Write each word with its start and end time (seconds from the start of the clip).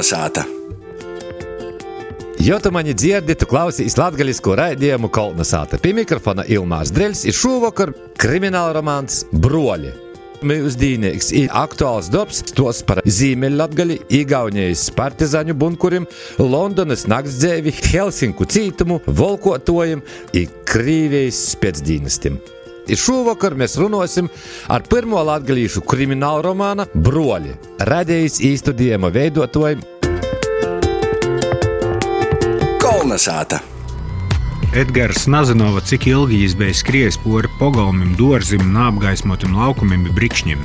Kolnesāta! 0.00 0.44
Jo 2.40 2.56
tu 2.58 2.70
mani 2.72 2.94
dzirdi, 2.96 3.34
tu 3.36 3.44
klausies 3.44 3.98
latviešu 4.00 4.54
raidījumu 4.56 5.10
Kolnesāta. 5.12 5.76
Pie 5.76 5.92
mikrofona 5.92 6.46
Ilmārs 6.48 6.88
Dreļs 6.96 7.26
ir 7.28 7.36
šovakar 7.36 7.92
krimināla 8.16 8.78
romāns 8.78 9.26
Broļi. 9.44 9.92
Mūsdīnīgs 10.40 11.34
ir 11.36 11.52
aktuāls 11.52 12.08
darbs, 12.08 12.40
tos 12.56 12.80
par 12.88 13.02
Ziemeļlatgali, 13.04 13.98
Igaunijas 14.22 14.86
partizāņu 14.96 15.58
bunkurim, 15.60 16.08
Londonas 16.40 17.04
naktsdzīvi, 17.04 17.76
Helsinku 17.92 18.48
cītumu, 18.48 19.02
volkotojiem 19.04 20.00
un 20.00 20.56
Krīvijas 20.64 21.44
spēcdīnestiem. 22.90 22.98
Šovakar 23.00 23.54
mēs 23.54 23.76
runāsim 23.78 24.28
ar 24.68 24.82
pirmo 24.82 25.22
latviešu 25.22 25.82
kriminālu 25.82 26.42
romānu 26.42 26.86
Broļi, 26.94 27.54
radījis 27.80 28.40
īstudējumu 28.40 29.10
veidotājiem 29.10 29.80
Kolnesāta! 32.80 33.60
Edgars 34.74 35.26
Nazanovs, 35.26 35.88
cik 35.88 36.06
ilgi 36.06 36.44
viņš 36.44 36.56
bija 36.56 36.74
skries 36.74 37.16
pori 37.18 37.48
pagalmim, 37.58 38.14
dārzim 38.14 38.62
un 38.62 38.76
apgaismotam 38.76 39.56
laukumiem 39.56 40.04
bija 40.04 40.14
brikšņiem. 40.14 40.60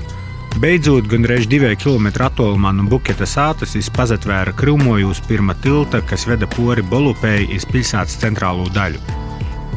Beidzot, 0.62 1.08
gandrīz 1.12 1.50
divu 1.50 1.72
kilometru 1.76 2.28
attālumā 2.28 2.72
no 2.72 2.86
buketa 2.88 3.26
sātas 3.26 3.74
viņš 3.76 3.90
pazatvēra 3.98 4.54
krūmoju 4.56 5.10
uz 5.10 5.20
pirmā 5.28 5.58
tilta, 5.62 6.00
kas 6.06 6.28
veda 6.30 6.48
pori 6.48 6.86
Bolupēji 6.86 7.50
iz 7.58 7.66
pilsētas 7.66 8.22
centrālo 8.22 8.70
daļu. 8.72 9.02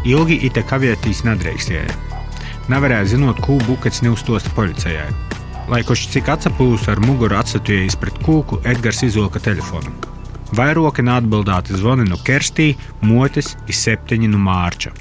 Ilgi 0.06 0.38
ite 0.46 0.62
kavētīs 0.62 1.24
nedrīkstēja. 1.26 2.07
Nevarēja 2.68 3.14
zinot, 3.14 3.38
ko 3.40 3.56
bukets 3.64 4.02
neustosta 4.04 4.50
policijai. 4.52 5.08
Lai 5.72 5.80
kurš 5.88 6.02
cik 6.12 6.26
atsapūs 6.34 6.84
ar 6.92 7.00
muguru 7.00 7.36
atsatujējis 7.38 7.96
pret 8.00 8.18
kūku, 8.24 8.60
Edgars 8.68 9.00
izolka 9.06 9.40
telefonu. 9.40 9.92
Vairoki 10.56 11.04
neatbildēti 11.04 11.76
zvani 11.80 12.04
no 12.08 12.16
Kerstī, 12.24 12.74
motes 13.04 13.54
ir 13.68 13.76
septiņi 13.76 14.28
no 14.32 14.40
Mārča. 14.44 14.92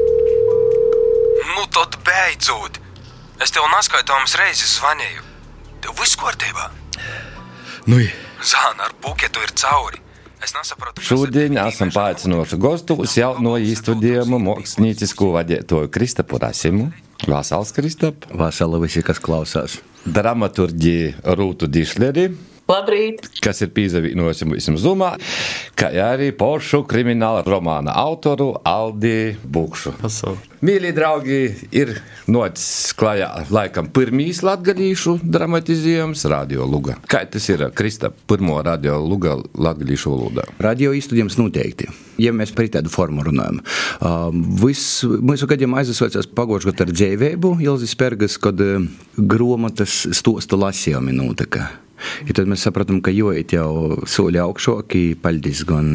Nu, 0.00 1.66
tad 1.76 1.98
beidzot! 2.08 2.80
Es 3.42 3.52
tev 3.52 3.68
neskaitāmas 3.72 4.36
reizes 4.40 4.76
zvanīju. 4.78 5.24
Tev 5.84 5.96
viss 6.00 6.16
kārtībā. 6.20 6.70
Nu, 7.90 8.00
Zāna 8.42 8.88
ar 8.88 8.96
buketu 9.02 9.44
ir 9.44 9.52
cauri. 9.60 10.00
Es 10.42 10.54
nesaprotu, 10.56 10.98
kas 10.98 11.06
šodien 11.06 11.54
ir 11.54 11.62
esam 11.62 11.86
tīmeža 11.86 11.98
paaicinoši 12.00 12.58
gostus 12.58 13.16
jau 13.18 13.36
no 13.44 13.54
īstudējumu 13.62 14.40
māksliniecisko 14.42 15.30
vadītāju 15.36 15.90
Kristapu 15.94 16.40
Rasimu. 16.42 16.88
Vasals 17.30 17.70
Kristap, 17.76 18.26
Vasala 18.34 18.80
visi, 18.82 19.04
kas 19.06 19.22
klausās. 19.22 19.78
dramaturģi 20.02 21.14
Rūtu 21.38 21.68
Dišleri, 21.70 22.32
Labrīt! 22.70 23.26
kas 23.42 23.58
ir 23.64 23.72
pīzavīnojusi 23.74 24.46
mums 24.46 24.82
Zumā, 24.82 25.10
kā 25.78 25.90
arī 26.04 26.30
pošu 26.36 26.84
krimināla 26.88 27.42
romāna 27.46 27.94
autoru 27.98 28.52
Aldi 28.68 29.34
Bukšu. 29.42 29.96
Mīļie 30.62 30.92
draugi, 30.94 31.40
ir 31.74 31.96
noticis 32.30 32.94
klajā 32.94 33.28
laikam 33.50 33.88
pirmīs 33.90 34.44
latgadījušu 34.46 35.16
dramatizējums 35.26 36.22
Radio 36.30 36.68
Luga. 36.70 36.94
Kā 37.10 37.24
tas 37.26 37.48
ir 37.50 37.66
Krista 37.74 38.12
pirmo 38.30 38.60
Radio 38.62 39.00
Luga 39.02 39.34
latgadījušu 39.58 40.14
valodā? 40.14 40.46
Radio 40.62 40.94
īstenībā 40.94 41.34
noteikti. 41.42 41.90
Ja 42.22 42.30
mēs 42.36 42.54
par 42.54 42.70
tādu 42.70 42.92
formu 42.92 43.26
runājam, 43.26 43.58
uh, 43.58 44.28
viss 44.62 45.02
mūsu 45.02 45.50
gadījumā 45.50 45.82
aizsācās 45.82 46.30
pagājušajā 46.30 46.76
gadā 46.76 46.86
ar 46.86 46.94
dzīvību, 46.94 47.56
Ilzas 47.66 47.98
Pergas, 47.98 48.38
kad 48.38 48.62
uh, 48.62 48.84
grāmatas 49.18 50.04
stosta 50.14 50.60
lasījumi 50.60 51.16
notika. 51.18 51.72
I 52.26 52.34
tad 52.36 52.50
mēs 52.50 52.64
sapratām, 52.66 53.00
ka 53.04 53.12
jūtat 53.14 53.54
jau 53.56 53.98
soli 54.08 54.40
augšāk, 54.42 54.96
paldies 55.22 55.62
gan 55.68 55.92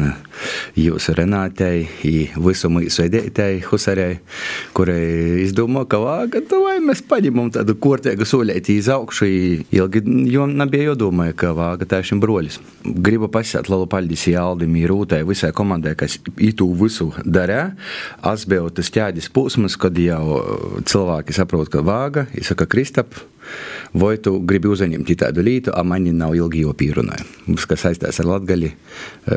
jūsu 0.78 1.14
Renātei, 1.18 1.86
visu 2.38 2.70
mūsu 2.72 3.04
veidētājai, 3.04 3.60
Husarei, 3.68 4.18
kurai 4.76 5.44
izdomā, 5.44 5.84
ka 5.88 6.00
vāga, 6.02 6.42
vai 6.62 6.78
mēs 6.84 7.02
paņemam 7.08 7.52
tādu 7.54 7.76
kortēgu 7.80 8.26
solīti 8.28 8.78
iz 8.78 8.90
augšu, 8.92 9.28
ilgi 9.74 10.04
jo 10.32 10.46
nebija 10.50 10.92
jādomāja, 10.92 11.36
ka 11.38 11.52
vāga 11.56 11.88
tā 11.88 12.02
šim 12.06 12.22
broļis. 12.22 12.60
Gribu 12.84 13.30
pasēt 13.32 13.70
lielu 13.70 13.88
paldies 13.90 14.28
Jāldim, 14.30 14.76
Rūtai, 14.88 15.22
visai 15.28 15.50
komandai, 15.56 15.94
kas 15.98 16.16
itu 16.36 16.68
visu 16.78 17.10
darē. 17.24 17.72
Es 18.32 18.46
biju 18.48 18.70
tas 18.74 18.92
ķēdes 18.94 19.28
posms, 19.34 19.76
kad 19.80 19.98
jau 20.00 20.40
cilvēki 20.88 21.36
saprot, 21.36 21.68
ka 21.72 21.82
vāga, 21.84 22.28
izsaka 22.38 22.68
Kristap, 22.70 23.18
vai 23.94 24.16
tu 24.22 24.38
gribi 24.40 24.70
uzņemt 24.72 25.14
tādu 25.18 25.44
lietu, 25.44 25.74
a 25.74 25.84
man 25.84 26.08
nav 26.16 26.36
ilgi 26.36 26.64
jau 26.64 26.74
pierunāja. 26.76 27.24
Kas 27.68 27.86
saistās 27.86 28.20
ar 28.22 28.28
latgali, 28.28 28.72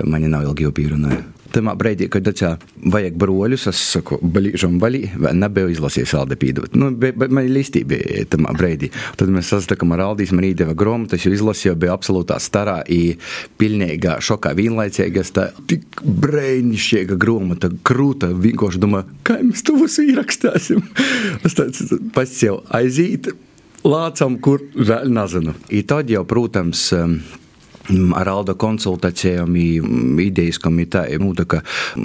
man 0.04 0.28
nav 0.32 0.50
ilgi 0.50 0.68
jau 0.68 0.74
pierunāja. 0.76 1.24
Tamā 1.52 1.74
brīdī, 1.76 2.06
kad 2.08 2.24
tā 2.40 2.54
vajag 2.94 3.18
broļus, 3.20 3.66
es 3.68 3.80
saku, 3.98 4.22
balīžam 4.24 4.78
balī, 4.80 5.02
vai 5.20 5.34
nebiju 5.36 5.74
izlasījis 5.74 6.14
Alde 6.16 6.38
pīdot. 6.40 6.78
Nu, 6.80 6.94
be, 6.96 7.10
be, 7.12 7.28
man 7.28 7.50
listī 7.52 7.82
bija 7.88 8.24
tamā 8.32 8.54
brīdī. 8.56 8.88
Tad 9.20 9.34
mēs 9.36 9.52
sastakam 9.52 9.92
ar 9.92 10.06
Aldīs, 10.06 10.32
man 10.32 10.48
īdeva 10.48 10.78
grāmatas, 10.80 11.26
jo 11.26 11.34
izlasīju, 11.36 11.76
bija 11.82 11.98
absolūtā 11.98 12.40
starā, 12.40 12.78
i 12.88 13.18
pilnīgā 13.60 14.16
šokā 14.24 14.56
vienlaicīgas, 14.62 15.36
tā 15.36 15.50
tik 15.68 16.06
brēnišķīga 16.24 17.20
grāmata, 17.20 17.74
krūta, 17.84 18.32
vienkārši 18.32 18.84
domāju, 18.88 19.12
kā 19.28 19.42
mēs 19.44 19.68
to 19.68 19.76
visu 19.82 20.08
ierakstāsim. 20.08 20.88
Es 21.44 21.60
tāds 21.60 21.84
pats 22.16 22.44
jau 22.48 22.62
aizīt. 22.80 23.34
Lācam, 23.82 24.36
kur 24.38 24.62
vēl 24.78 25.10
nezinu. 25.10 25.56
I 25.74 25.82
tad 25.90 26.12
jau, 26.14 26.22
protams, 26.30 26.92
ar 28.18 28.32
Alda 28.32 28.56
konsultācijām, 28.60 29.56
idejas 30.22 30.60
komitē, 30.62 31.06
nu, 31.22 31.34
tā 31.38 31.46
kā 31.50 31.62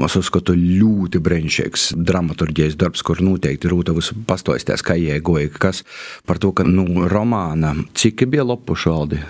es 0.06 0.16
uzskatu 0.19 0.56
ļoti 0.56 1.20
brīnišķīgs 1.22 1.88
dramaturgijas 1.97 2.76
darbs, 2.80 3.04
kur 3.06 3.22
noteikti 3.24 3.70
Rūta 3.70 3.94
visu 3.96 4.16
pastāstīs, 4.28 4.84
kā 4.86 4.96
iegoja, 4.98 5.50
kas 5.52 5.82
par 6.26 6.41
to, 6.42 6.52
ka, 6.56 6.66
nu, 6.69 7.06
romāna, 7.10 7.75
cik 7.96 8.26
bija 8.32 8.46
lopušu 8.46 8.92
Aldi? 8.92 9.20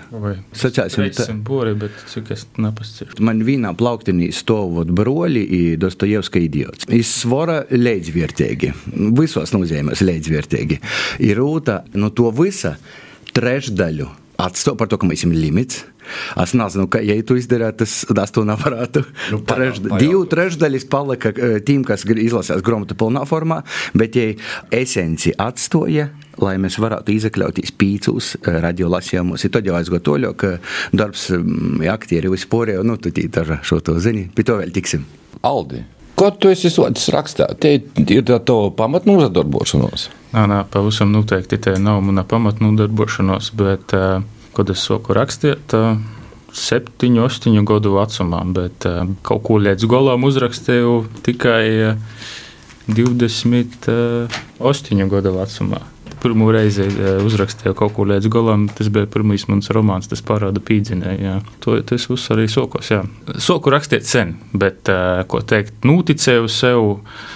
Sacēsim, 0.57 1.07
tā. 1.15 1.27
Būri, 1.47 1.75
bet 1.79 2.05
cik 2.11 2.31
es 2.35 2.47
nepascīšu. 2.59 3.19
Man 3.23 3.43
vienā 3.47 3.73
plauktinī 3.77 4.29
stāvot 4.35 4.91
broļi 4.93 5.45
un 5.47 5.81
Dostojevska 5.81 6.41
idiots. 6.41 6.87
Ir 6.93 7.05
svara 7.07 7.61
līdzvērtīgi. 7.71 8.73
Visos 9.17 9.53
nozīmēs 9.55 10.03
līdzvērtīgi. 10.05 10.79
Ir 11.27 11.41
rūta 11.41 11.81
no 11.97 12.11
to 12.15 12.31
visa 12.35 12.75
trešdaļu. 13.37 14.09
Atstāv 14.37 14.77
par 14.77 14.89
to, 14.89 14.99
ka 15.01 15.07
mums 15.09 15.23
ir 15.25 15.33
limits. 15.33 15.81
Es 16.39 16.53
nezinu, 16.55 16.85
ka, 16.91 17.01
ja 17.03 17.15
tu 17.25 17.35
izdarītu, 17.39 17.81
tas, 17.81 17.95
tas 18.15 18.33
to 18.35 18.43
nevarētu. 18.47 19.01
Nu, 19.33 19.41
Trešd, 19.49 19.89
divu 19.97 20.21
trešdaļas 20.29 20.85
palika 20.91 21.33
eh, 21.33 21.57
tiem, 21.65 21.83
kas 21.87 22.05
izlasās 22.07 22.61
grāmatu 22.65 22.95
pilnā 22.99 23.25
formā, 23.27 23.63
bet 23.97 24.15
ja 24.15 24.29
esenci 24.77 25.33
atstoja, 25.41 26.11
lai 26.37 26.55
mēs 26.61 26.77
varētu 26.79 27.15
izakļauties 27.17 27.73
pīcūs 27.81 28.31
radiolasījumos, 28.45 29.47
tad 29.51 29.67
jau 29.67 29.75
aizgot 29.79 30.05
to, 30.05 30.17
ka 30.37 30.55
darbs, 30.93 31.31
mm, 31.33 31.83
aktieri 31.91 32.31
vispār 32.31 32.77
jau, 32.77 32.85
nu, 32.87 33.01
tu 33.01 33.11
tī 33.11 33.25
tā 33.33 33.43
šo 33.65 33.81
to 33.81 33.97
zini, 34.03 34.27
pie 34.35 34.45
to 34.47 34.61
vēl 34.61 34.73
tiksim. 34.75 35.05
Aldi, 35.45 35.81
ko 36.17 36.31
tu 36.33 36.49
esi 36.53 36.69
sotis 36.73 37.09
rakstā? 37.13 37.45
Te 37.61 37.75
ir 37.77 38.23
tā 38.27 38.37
to 38.43 38.57
pamatnu 38.77 39.19
uzdarbošanos. 39.21 40.09
Nā, 40.33 40.43
nā, 40.49 40.63
pavisam 40.73 41.13
noteikti 41.13 41.61
tā 41.61 41.77
nav 41.81 42.01
mana 42.05 42.25
pamatnu 42.27 42.73
darbošanos, 42.79 43.45
bet, 43.57 43.93
eh, 43.93 44.21
kad 44.57 44.65
es 44.73 44.79
sāku 44.89 45.09
rakstīt, 45.17 45.65
eh, 45.77 45.93
septiņu, 46.57 47.21
astoņu 47.27 47.61
gadu 47.67 47.91
vecumā, 47.97 48.39
bet 48.55 48.85
eh, 48.89 49.03
kaut 49.27 49.41
ko 49.47 49.53
līdz 49.61 49.83
galam 49.89 50.21
uzrakstīju 50.27 50.93
tikai 51.27 51.65
eh, 51.91 51.95
28 52.87 55.09
gadu 55.11 55.31
vecumā. 55.35 55.81
Pirmo 56.21 56.49
reizi 56.53 56.85
eh, 56.87 57.19
uzrakstīju 57.25 57.75
kaut 57.77 57.93
ko 57.95 58.05
līdz 58.09 58.29
galam. 58.33 58.67
Tas 58.73 58.89
bija 58.93 59.09
pirmais 59.11 59.45
mans 59.49 59.69
romāns, 59.75 60.09
tas 60.09 60.23
parāda 60.25 60.61
pīdzinēju. 60.63 61.37
To 61.65 61.77
tas 61.87 62.07
viss 62.09 62.33
arī 62.33 62.47
sokos. 62.51 62.91
Jā. 62.93 63.03
Soku 63.43 63.73
rakstīt 63.73 64.07
sen, 64.09 64.35
bet, 64.53 64.89
eh, 64.91 65.23
ko 65.29 65.41
teikt, 65.45 65.79
noticēju 65.87 66.51
sev, 66.51 66.93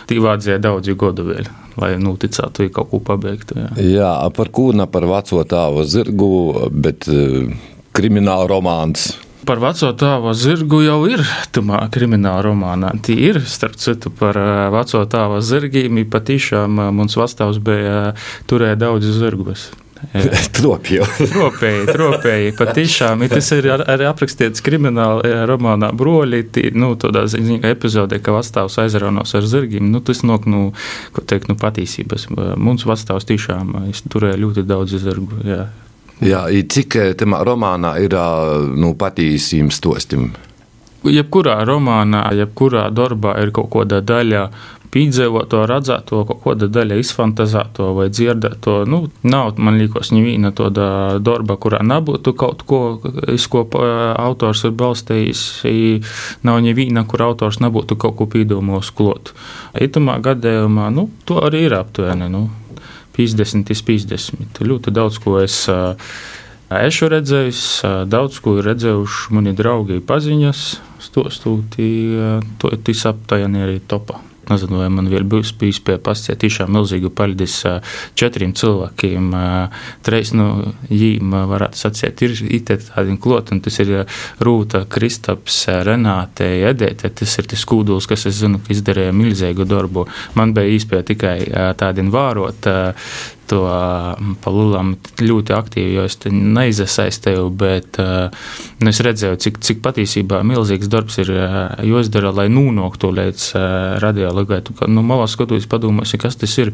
tī 0.10 0.22
vajadzēja 0.24 0.62
daudz 0.64 0.94
gadu 1.02 1.28
vēl. 1.32 1.50
Lai 1.80 1.94
noticētu, 1.96 2.66
ja 2.66 2.74
kaut 2.76 2.90
ko 2.92 3.00
pabeigtu. 3.00 3.56
Jā. 3.56 3.70
Jā, 3.80 4.14
par 4.36 4.52
kūnu, 4.52 4.90
par 4.92 5.08
veco 5.08 5.44
tēvu 5.48 5.86
zirgu, 5.88 6.32
bet 6.72 7.08
eh, 7.08 7.52
krimināla 7.96 8.50
romāns. 8.52 9.12
Par 9.46 9.58
veco 9.58 9.90
tēva 9.98 10.32
zirgu 10.38 10.84
jau 10.86 11.00
ir 11.10 11.24
tamā 11.56 11.80
krimināla 11.94 12.44
romānā. 12.46 12.92
Tī 13.02 13.16
ir, 13.32 13.40
starp 13.50 13.74
citu, 13.82 14.12
par 14.14 14.38
ā, 14.38 14.50
veco 14.74 15.02
tēva 15.10 15.40
zirgiem. 15.42 15.98
Patīšām 16.14 16.78
ā, 16.84 16.90
mums 16.94 17.18
vastāvs 17.18 17.58
bija 17.64 17.96
ā, 18.12 18.12
turēja 18.52 18.78
daudz 18.84 19.10
zirgus. 19.18 19.70
Tropju. 20.58 21.06
Tropēji, 21.34 21.84
tropēji, 21.94 22.54
patiešām. 22.58 23.22
Tas 23.30 23.52
ir 23.54 23.68
ar- 23.76 23.84
arī 23.94 24.08
aprakstīts 24.10 24.64
krimināla 24.66 25.44
romānā 25.50 25.92
Broļi. 25.94 26.40
tī, 26.54 26.64
Nu, 26.74 26.94
tādā 26.98 27.26
ziņā 27.30 27.60
epizodē, 27.70 28.18
ka 28.22 28.34
vastāvs 28.34 28.80
aizraunos 28.82 29.36
ar 29.38 29.46
zirgiem. 29.46 29.90
Nu, 29.94 30.02
tas 30.06 30.24
nok, 30.26 30.48
nu, 30.50 30.64
ko 31.14 31.22
teikt, 31.22 31.50
nu, 31.50 31.58
patīsības. 31.58 32.30
Mums 32.58 32.86
vastāvs 32.90 33.30
tiešām 33.30 33.78
turēja 34.10 34.42
ļoti 34.42 34.66
daudz 34.70 34.98
zirgu. 35.02 35.42
Jā. 35.46 35.68
Jā, 36.22 36.46
cik 36.50 36.96
eh, 37.02 37.14
tamā 37.18 37.42
romānā 37.48 37.96
ir 38.04 38.14
nu, 38.78 38.94
patīsīm 38.94 39.72
stostim? 39.74 40.32
Jebkurā 41.02 41.64
romānā, 41.66 42.28
jebkurā 42.38 42.92
darbā 42.94 43.40
ir 43.42 43.50
kaut 43.56 43.72
kāda 43.74 44.04
daļa 44.06 44.44
pīdzēvoto, 44.92 45.64
redzēto, 45.70 46.22
kaut 46.28 46.42
kāda 46.44 46.68
daļa 46.72 47.00
izfantazēto 47.02 47.88
vai 47.98 48.10
dzirdēto. 48.12 48.82
Nu, 48.86 49.02
nav, 49.26 49.56
man 49.58 49.80
liekas, 49.80 50.12
neviena 50.14 50.52
tāda 50.54 51.18
darba, 51.24 51.58
kurā 51.62 51.82
nebūtu 51.88 52.36
kaut 52.38 52.66
ko, 52.68 52.82
iz 53.32 53.48
ko 53.50 53.66
autors 54.12 54.66
ir 54.68 54.76
balstījis. 54.78 55.44
Nav 56.46 56.62
neviena, 56.68 57.06
kur 57.10 57.26
autors 57.32 57.62
nebūtu 57.64 57.98
kaut 57.98 58.20
ko 58.20 58.30
pīdomos 58.30 58.92
klot. 58.94 59.34
Itamā 59.74 60.20
gadījumā, 60.22 60.92
nu, 60.94 61.10
to 61.26 61.42
arī 61.42 61.66
ir 61.70 61.80
aptuveni. 61.80 62.30
Nu, 62.30 62.50
50 63.18 63.74
iz 63.74 63.84
50. 63.88 64.64
Ļoti 64.66 64.94
daudz 64.96 65.20
ko 65.24 65.38
es 65.42 65.64
esmu 66.72 67.12
redzējis, 67.12 67.62
daudz 68.08 68.40
ko 68.44 68.58
ir 68.60 68.70
redzējuši 68.72 69.36
mani 69.36 69.56
draugi, 69.58 70.00
paziņas, 70.08 70.66
stostūt, 71.04 71.80
to 72.62 72.76
tas 72.88 73.08
aptuveni 73.12 73.66
arī 73.68 73.80
topā. 73.84 74.31
Nezinu, 74.52 74.82
vai 74.82 74.90
man 74.92 75.08
vēl 75.12 75.24
būs 75.32 75.54
bijis 75.60 75.80
pie 75.86 75.96
pasties 76.04 76.40
tiešām 76.42 76.72
milzīgu 76.76 77.12
paldies 77.16 77.58
četriem 78.20 78.52
cilvēkiem. 78.58 79.30
Treis 80.06 80.34
no 80.36 80.48
viņiem, 80.90 81.36
ā, 81.38 81.44
varētu 81.52 81.80
sacīt, 81.80 82.24
ir 82.26 82.36
itē 82.60 82.78
tādi 82.84 83.18
kloti, 83.22 83.56
un 83.56 83.64
tas 83.64 83.80
ir 83.84 83.94
Rūta, 84.44 84.84
Kristaps, 84.92 85.64
Renāte, 85.88 86.50
Edēte. 86.72 87.14
Tas 87.22 87.38
ir 87.40 87.48
tas 87.52 87.68
kūduls, 87.68 88.10
kas, 88.10 88.28
es 88.30 88.42
zinu, 88.42 88.62
ka 88.62 88.76
izdarīja 88.76 89.16
milzīgu 89.16 89.68
darbu. 89.70 90.08
Man 90.36 90.56
bija 90.58 90.76
īspēja 90.78 91.08
tikai 91.14 91.38
tādien 91.80 92.12
vārot. 92.14 92.68
To 93.52 93.62
palūlam 94.44 94.96
ļoti 95.20 95.56
aktīvi, 95.56 95.96
jo 95.98 96.06
es 96.08 96.18
te 96.22 96.32
neizasaistēju, 96.32 97.50
bet 97.60 98.00
nu, 98.00 98.92
es 98.92 99.02
redzēju, 99.04 99.40
cik, 99.44 99.60
cik 99.66 99.84
patiesībā 99.84 100.42
milzīgs 100.48 100.90
darbs 100.92 101.20
ir 101.24 101.34
jāizdara, 101.34 102.32
lai 102.36 102.48
nonāktu 102.54 103.12
līdz 103.18 103.50
radiologai. 104.04 104.62
Nu, 104.92 105.04
malā 105.06 105.28
skatoties, 105.32 105.70
padomāsi, 105.72 106.22
kas 106.22 106.40
tas 106.40 106.58
ir. 106.62 106.74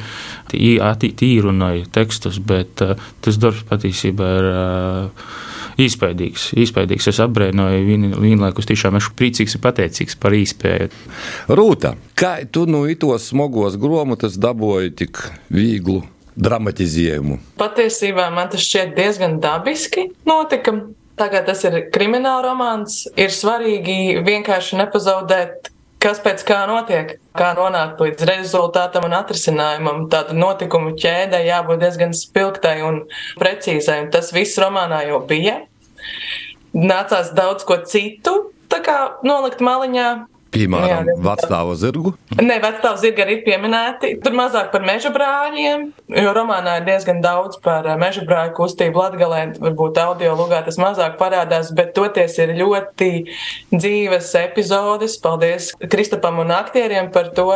Tīrunāju 1.18 1.88
tekstus, 1.94 2.38
bet 2.44 2.78
tas 2.78 3.42
darbs 3.42 3.66
patiesībā 3.68 4.32
ir. 4.40 4.50
Īspējīgs, 5.78 6.48
īspējīgs. 6.58 7.06
Es 7.12 7.20
apbrīnoju 7.22 7.84
vien, 7.86 8.08
vienlaikus, 8.18 8.66
tiešām 8.66 8.98
esmu 8.98 9.14
priecīgs 9.20 9.60
un 9.60 9.62
pateicīgs 9.62 10.18
par 10.18 10.34
īspēju. 10.34 10.90
Rūta, 11.54 11.94
kā 12.18 12.40
tu 12.50 12.66
no 12.66 12.88
itos 12.90 13.30
smogos 13.30 13.78
grāmatas 13.78 14.40
dabūji 14.42 14.96
tik 15.04 15.22
vieglu 15.54 16.02
dramatizējumu? 16.38 17.40
Patiesībā 17.60 18.30
man 18.34 18.52
tas 18.54 18.64
šķiet 18.66 18.94
diezgan 18.98 19.40
dabiski 19.44 20.10
notika. 20.28 20.76
Tagad 21.18 21.48
tas 21.50 21.64
ir 21.66 21.80
krimināla 21.94 22.44
romāns. 22.46 23.06
Ir 23.18 23.34
svarīgi 23.34 24.20
vienkārši 24.26 24.78
nepazaudēt, 24.84 25.72
kas 26.04 26.20
pēc 26.22 26.44
kā 26.46 26.60
notiek, 26.70 27.16
kā 27.38 27.48
nonākt 27.58 28.04
līdz 28.04 28.28
rezultātam 28.30 29.08
un 29.08 29.16
atrisinājumam. 29.18 30.04
Tāda 30.14 30.38
notikumu 30.38 30.94
ķēdē 31.00 31.42
jābūt 31.48 31.82
diezgan 31.82 32.14
spilgtai 32.14 32.76
un 32.86 33.02
precīzai. 33.42 34.04
Un 34.06 34.12
tas 34.14 34.30
viss 34.36 34.62
romānā 34.62 35.08
jau 35.10 35.24
bija. 35.26 35.64
Nācās 36.78 37.34
daudz 37.34 37.66
ko 37.66 37.82
citu 37.90 38.38
kā 38.70 38.98
nolikt 39.26 39.64
maliņā. 39.64 40.10
Piemēram, 40.58 41.10
Jā, 41.12 41.16
vecstāvu 41.24 41.76
zirgu. 41.78 42.14
Nē, 42.38 42.58
vecāks 42.64 43.04
zirgi 43.04 43.24
arī 43.24 43.38
pieminēti. 43.46 44.16
Tur 44.24 44.36
mazāk 44.38 44.72
par 44.74 44.86
meža 44.88 45.12
brāļiem, 45.14 45.88
jo 46.24 46.34
romānā 46.36 46.78
ir 46.80 46.88
diezgan 46.88 47.22
daudz 47.24 47.60
par 47.64 47.88
eh, 47.88 47.98
meža 48.00 48.26
brāļu 48.28 48.56
kustību 48.58 49.02
Latvijā. 49.04 49.44
Varbūt 49.62 50.02
audio 50.02 50.34
lugā 50.40 50.64
tas 50.66 50.80
mazāk 50.82 51.18
parādās, 51.22 51.72
bet 51.78 51.94
toties 51.98 52.38
ir 52.42 52.56
ļoti 52.58 53.12
dzīves 53.74 54.34
epizodes. 54.42 55.18
Paldies 55.24 55.74
Kristapam 55.92 56.42
un 56.44 56.54
aktieriem 56.56 57.12
par 57.14 57.32
to. 57.38 57.50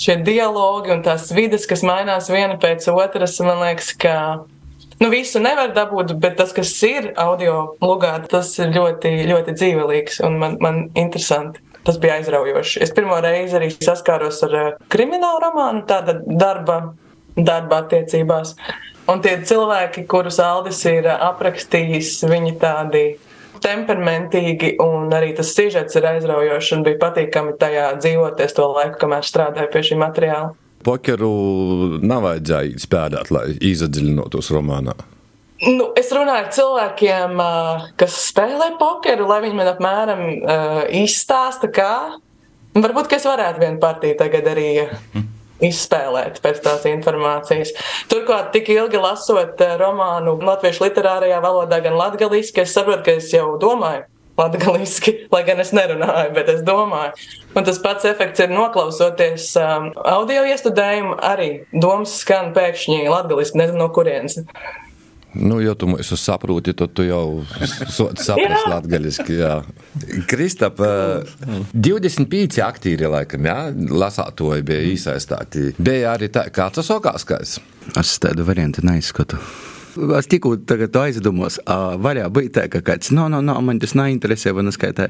Šie 0.00 0.18
dialogi 0.24 0.94
un 0.94 1.02
tās 1.06 1.30
vidas, 1.34 1.66
kas 1.68 1.84
mainās 1.86 2.30
viena 2.32 2.58
pēc 2.60 2.88
otras, 2.92 3.38
man 3.44 3.64
liekas, 3.64 3.94
ka. 3.98 4.18
Nu, 4.96 5.10
visu 5.12 5.42
nevar 5.44 5.74
dabūt, 5.76 6.14
bet 6.22 6.38
tas, 6.38 6.54
kas 6.56 6.70
ir 6.88 7.10
audio 7.20 7.76
lugā, 7.84 8.14
tas 8.30 8.54
ir 8.56 8.70
ļoti, 8.72 9.10
ļoti 9.28 9.52
dzīvelīgs 9.58 10.22
un 10.24 10.38
man, 10.40 10.56
man 10.64 10.78
interesanti. 10.96 11.60
Tas 11.86 12.00
bija 12.02 12.16
aizraujoši. 12.18 12.80
Es 12.82 12.90
pirmo 12.94 13.18
reizi 13.22 13.54
arī 13.58 13.70
saskāros 13.74 14.42
ar 14.46 14.56
eh, 14.58 14.72
kriminālu 14.90 15.42
romānu, 15.44 15.84
tāda 15.86 16.18
darba, 16.26 16.80
darba 17.36 17.84
attiecībās. 17.84 18.56
Un 19.06 19.22
tie 19.22 19.36
cilvēki, 19.46 20.02
kurus 20.10 20.40
Aldis 20.42 20.82
ir 20.90 21.06
eh, 21.06 21.24
aprakstījis, 21.28 22.18
viņi 22.26 22.56
tādi 22.62 23.06
temperamentīgi, 23.62 24.74
un 24.82 25.14
arī 25.14 25.32
tas 25.38 25.54
sižets 25.56 25.96
ir 25.96 26.10
aizraujošs 26.10 26.74
un 26.76 26.86
bija 26.86 27.00
patīkami 27.06 27.56
tajā 27.60 27.88
dzīvoties 28.02 28.56
to 28.58 28.68
laiku, 28.74 28.98
kamēr 29.04 29.26
strādāju 29.26 29.72
pie 29.72 29.84
šī 29.90 30.00
materiāla. 30.02 30.54
Pokeru 30.86 31.30
nav 32.04 32.26
vajadzēja 32.26 32.82
spēlēt, 32.82 33.32
lai 33.34 33.46
iedziļinātos 33.56 34.52
romānā. 34.54 34.94
Nu, 35.64 35.86
es 35.96 36.10
runāju 36.12 36.42
ar 36.42 36.48
cilvēkiem, 36.52 37.38
kas 37.96 38.18
spēlē 38.28 38.74
pokeru, 38.80 39.24
lai 39.30 39.38
viņi 39.46 39.56
man 39.56 39.70
apmēram 39.70 40.20
izstāsta, 40.98 41.70
kā. 41.72 41.92
Varbūt, 42.76 43.08
es 43.16 43.24
varētu 43.24 43.62
vienu 43.62 43.80
partiju 43.80 44.18
tagad 44.20 44.50
arī 44.52 44.68
izspēlēt 45.64 46.42
pēc 46.44 46.60
tās 46.64 46.84
informācijas. 46.90 47.72
Turklāt, 48.10 48.50
tik 48.52 48.68
ilgi 48.74 49.00
lasot 49.00 49.60
romānu 49.80 50.36
latviešu 50.44 50.84
literārajā 50.84 51.40
valodā, 51.44 51.80
gan 51.84 51.96
latgaliski, 51.96 52.66
es 52.66 52.76
saprotu, 52.76 53.06
ka 53.06 53.16
es 53.16 53.32
jau 53.32 53.54
domāju. 53.62 54.04
Latvijasiski, 54.36 55.14
lai 55.32 55.42
gan 55.48 55.62
es 55.62 55.70
nerunāju, 55.72 56.34
bet 56.36 56.50
es 56.52 56.60
domāju. 56.64 57.14
Un 57.56 57.64
tas 57.64 57.78
pats 57.80 58.04
efekts 58.04 58.44
ir 58.44 58.52
noklausoties 58.52 59.54
um, 59.56 59.86
audio 60.04 60.42
iestudējumu, 60.44 61.16
arī 61.24 61.48
domas 61.72 62.18
skan 62.20 62.52
pēkšņi 62.56 63.06
latviešu, 63.08 63.56
nezinu 63.56 63.80
no 63.80 63.88
kurienes. 63.96 64.36
Nu, 65.36 65.58
ja 65.60 65.74
tu 65.78 65.88
mūsu 65.90 66.16
saproti, 66.20 66.74
tad 66.76 66.94
tu 66.96 67.04
jau 67.06 67.44
saproti 67.60 68.70
latgaļiski, 68.72 69.38
jā. 69.40 69.52
Kristap, 70.30 70.80
eh, 70.80 71.30
25 71.72 72.60
aktīri 72.64 73.10
laikam, 73.12 73.48
jā, 73.50 73.60
lasātoji 73.92 74.66
bija 74.66 74.88
īsaistāti. 74.94 75.70
Bija 75.78 76.16
arī 76.16 76.30
tā, 76.32 76.48
kāds 76.50 76.80
tas 76.80 76.92
okās 76.96 77.26
kāds? 77.28 77.58
Es 77.96 78.18
tādu 78.22 78.46
variantu 78.48 78.84
neizskatu. 78.86 79.40
Es 79.96 80.28
tikko 80.28 80.52
aizdomos, 81.00 81.56
varēja 82.04 82.28
būt 82.32 82.52
tā, 82.56 82.66
ka 82.72 82.82
kāds, 82.84 83.10
no, 83.16 83.26
no, 83.32 83.40
no, 83.44 83.54
man 83.64 83.80
tas 83.80 83.94
neinteresē, 83.96 84.52
vai 84.56 84.66
neskaitā. 84.66 85.08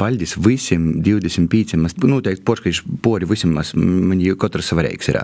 Paldies 0.00 0.36
visiem 0.40 1.02
25, 1.04 1.76
es 1.88 1.96
noteikti 2.00 2.44
porškīšu 2.48 2.96
pori 3.04 3.28
visiem, 3.28 3.52
man 3.54 4.22
jau 4.24 4.36
katrs 4.40 4.72
svarīgs 4.72 5.10
ir. 5.12 5.20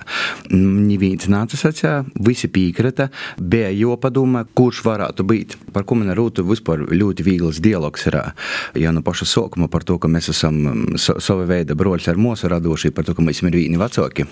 Neviens 0.52 1.30
nāca 1.32 1.58
sacā, 1.60 1.94
visi 2.20 2.50
piekrita, 2.52 3.08
bija 3.40 3.72
jopadomā, 3.72 4.44
kurš 4.54 4.84
varētu 4.84 5.26
būt. 5.32 5.58
Par 5.72 5.88
ko 5.88 5.96
man 6.00 6.12
rūtu 6.16 6.44
vispār 6.48 6.84
ļoti 6.90 7.26
viegls 7.26 7.62
dialogs 7.64 8.08
ir. 8.10 8.20
Ja 8.80 8.92
no 8.92 9.04
paša 9.06 9.28
sākuma 9.32 9.70
par 9.72 9.86
to, 9.88 9.96
ka 10.00 10.12
mēs 10.12 10.32
esam 10.34 10.60
sava 11.00 11.48
veida 11.48 11.76
broļs 11.78 12.12
ar 12.12 12.20
mūsu 12.20 12.52
radoši, 12.52 12.92
par 12.92 13.08
to, 13.08 13.16
ka 13.16 13.24
mēs 13.24 13.40
esam 13.40 13.54
vieni 13.54 13.80
vecāki. 13.80 14.28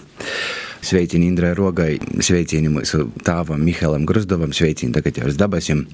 Sveicini 0.80 1.26
Indrai 1.28 1.54
Rogai, 1.58 1.96
sveicini 2.22 2.70
mūsu 2.70 3.08
tēvam 3.26 3.62
Mihailam 3.66 4.06
Gruzdovam, 4.08 4.52
sveicini 4.54 4.94
tagad 4.94 5.18
jau 5.18 5.28
uz 5.30 5.38
dabasim, 5.38 5.84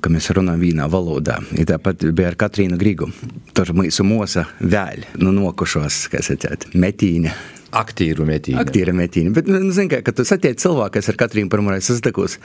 ka 0.00 0.12
mēs 0.12 0.30
runājam 0.36 0.62
vienā 0.62 0.86
valodā. 0.92 1.40
I 1.58 1.66
tāpat 1.66 2.04
bija 2.16 2.30
ar 2.30 2.38
Katrīnu 2.38 2.78
Grigu. 2.80 3.10
Tur 3.56 3.72
mūsu 3.76 4.06
mūsa 4.06 4.46
vēl, 4.60 5.06
nu 5.22 5.34
nokušos, 5.34 6.06
kā 6.12 6.22
sacēt, 6.24 6.68
metīne. 6.78 7.34
Aktīru 7.76 8.24
metīni. 8.28 8.60
Aktīra 8.62 8.94
metīne. 8.96 9.32
Bet, 9.36 9.50
nu, 9.50 9.72
zini, 9.74 9.90
kā, 9.92 10.00
kad 10.06 10.16
tu 10.16 10.24
satiec 10.28 10.62
cilvēku, 10.62 10.94
kas 10.98 11.10
ar 11.10 11.18
Katrīnu 11.24 11.50
pirmoreiz 11.52 11.90
sastakus, 11.90 12.38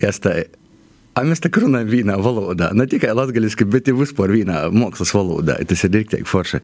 jāstāja. 0.00 0.46
A 1.16 1.24
mēs 1.24 1.40
tā 1.40 1.48
runājam 1.48 1.88
vienā 1.88 2.18
valodā, 2.20 2.70
ne 2.76 2.84
tikai 2.88 3.14
latviešu, 3.16 3.66
bet 3.72 3.88
arī 3.88 4.02
vispār 4.02 4.34
vienā 4.36 4.66
mākslas 4.68 5.14
valodā. 5.16 5.56
Tas 5.64 5.84
ir 5.88 5.94
rīktīgi 5.96 6.28
forši. 6.28 6.60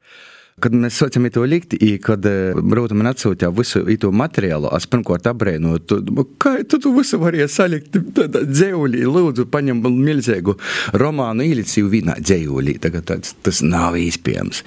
Kad 0.60 0.74
mēs 0.76 0.98
saucam 1.00 1.24
to 1.32 1.46
likt, 1.48 1.72
i 1.80 1.94
kad 2.02 2.26
Rūta 2.26 2.96
man 2.96 3.08
atsūtīja 3.08 3.48
visu 3.56 3.82
to 4.00 4.10
materiālu, 4.12 4.68
es 4.76 4.86
pirmkārt 4.90 5.30
apbrēnoju, 5.30 6.26
kā 6.42 6.58
tu 6.68 6.80
to 6.82 6.92
visu 6.92 7.20
varēji 7.22 7.48
salikt 7.48 7.96
dzēulī, 7.96 9.06
lūdzu, 9.08 9.48
paņem 9.52 9.80
milzīgu 9.80 10.58
romānu 11.00 11.46
īlicīju 11.48 11.92
vienā 11.94 12.18
dzēulī. 12.20 12.76
Tagad 12.84 13.08
tāds, 13.08 13.32
tas 13.42 13.62
nav 13.64 13.96
iespējams. 13.96 14.60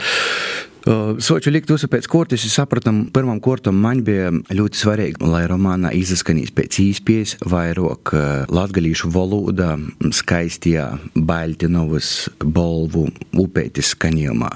Soču 0.86 1.50
likt 1.50 1.72
visu 1.74 1.88
pēc 1.90 2.06
kortes, 2.06 2.44
es 2.46 2.54
sapratu, 2.54 2.92
pirmam 3.10 3.40
kortam 3.42 3.80
man 3.82 4.04
bija 4.06 4.28
ļoti 4.54 4.78
svarīgi, 4.78 5.26
lai 5.26 5.48
romānā 5.50 5.90
izskanīs 5.98 6.52
pēc 6.54 6.78
īspējas 6.84 7.32
vairāk 7.42 8.12
latgalīšu 8.54 9.10
valodā, 9.10 9.72
skaistajā 10.14 10.84
Baļtinovas 11.18 12.12
bolvu 12.44 13.08
upētis 13.34 13.96
skaņojumā. 13.96 14.52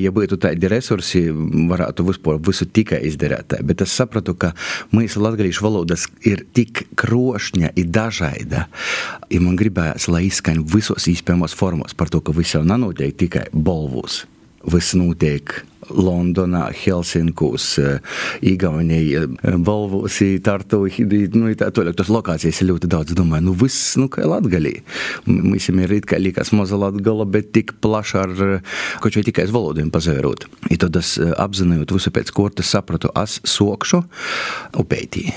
Ja 0.00 0.14
būtu 0.14 0.38
tādi 0.40 0.70
resursi, 0.72 1.26
varētu 1.28 2.08
vispār 2.08 2.40
visu 2.48 2.64
tikai 2.64 3.02
izdarīt. 3.10 3.58
Bet 3.68 3.84
es 3.84 3.92
sapratu, 3.92 4.38
ka 4.40 4.54
mūsu 4.94 5.20
latviešu 5.20 5.66
valodas 5.66 6.06
ir 6.24 6.46
tik 6.56 6.86
krošņa 6.96 7.74
un 7.74 7.92
dažāda. 7.92 8.64
Ja 9.28 9.44
man 9.44 9.60
gribējās, 9.60 10.08
lai 10.08 10.24
izskan 10.30 10.64
visos 10.64 11.10
iespējamos 11.12 11.58
formos 11.58 11.92
par 11.98 12.08
to, 12.08 12.24
ka 12.24 12.32
viss 12.32 12.56
jau 12.56 12.64
nenotiek 12.64 13.12
tikai 13.20 13.50
bolvus. 13.52 14.24
Viss 14.66 14.96
notiek 14.98 15.52
Londonā, 15.88 16.68
Helsinkos, 16.74 17.78
Igaunijā, 18.44 19.24
Balvos, 19.64 20.18
Tartu, 20.44 20.82
nu, 20.84 21.52
tā 21.56 21.70
tālāk. 21.74 21.96
Tas 21.98 22.10
lokācijas 22.12 22.60
ir 22.62 22.70
ļoti 22.72 22.90
daudz. 22.90 23.16
Domāju, 23.16 23.48
nu 23.48 23.54
viss, 23.56 23.96
nu, 24.00 24.08
kā 24.12 24.26
Latgalī. 24.28 24.78
Mums 25.28 25.68
ir 25.70 25.94
it 25.96 26.08
kā 26.10 26.20
likās 26.20 26.52
maza 26.52 26.76
Latgala, 26.80 27.24
bet 27.24 27.52
tik 27.56 27.78
plaša 27.80 28.24
ar, 28.26 28.34
ko 29.00 29.12
čia 29.12 29.24
tikai 29.26 29.48
uz 29.48 29.54
valodiem 29.54 29.92
pazērot. 29.94 30.48
I 30.74 30.80
tad 30.80 30.98
es 31.00 31.16
apzinājot 31.18 31.94
visu 31.96 32.12
pēc 32.14 32.34
kortas 32.34 32.74
sapratu, 32.74 33.12
es 33.22 33.40
sokšu 33.46 34.02
upētī. 34.82 35.30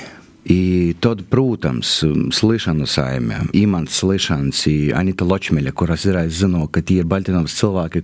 I 0.51 0.95
tad, 0.99 1.21
protams, 1.29 1.99
Slišana 2.33 2.87
saime, 2.89 3.43
Imants 3.53 3.99
Slišans, 4.01 4.65
Anita 4.97 5.27
Ločmeļa, 5.27 5.71
kuras 5.77 6.07
ir 6.09 6.17
aizzinot, 6.17 6.71
ka 6.73 6.81
tie 6.81 7.03
ir 7.03 7.09
Baltinovas 7.09 7.53
cilvēki, 7.59 8.01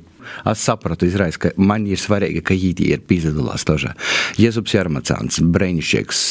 es 0.52 0.64
sapratu 0.68 1.08
izreiz, 1.08 1.38
ka 1.42 1.52
man 1.58 1.88
ir 1.90 2.02
svarīgi, 2.02 2.44
ka 2.46 2.58
viņi 2.58 2.92
ir 2.94 3.04
piedalās 3.08 3.66
tožā. 3.68 3.94
Jēzus 4.40 4.76
Jarmacāns, 4.76 5.40
brīnišķīgs 5.42 6.24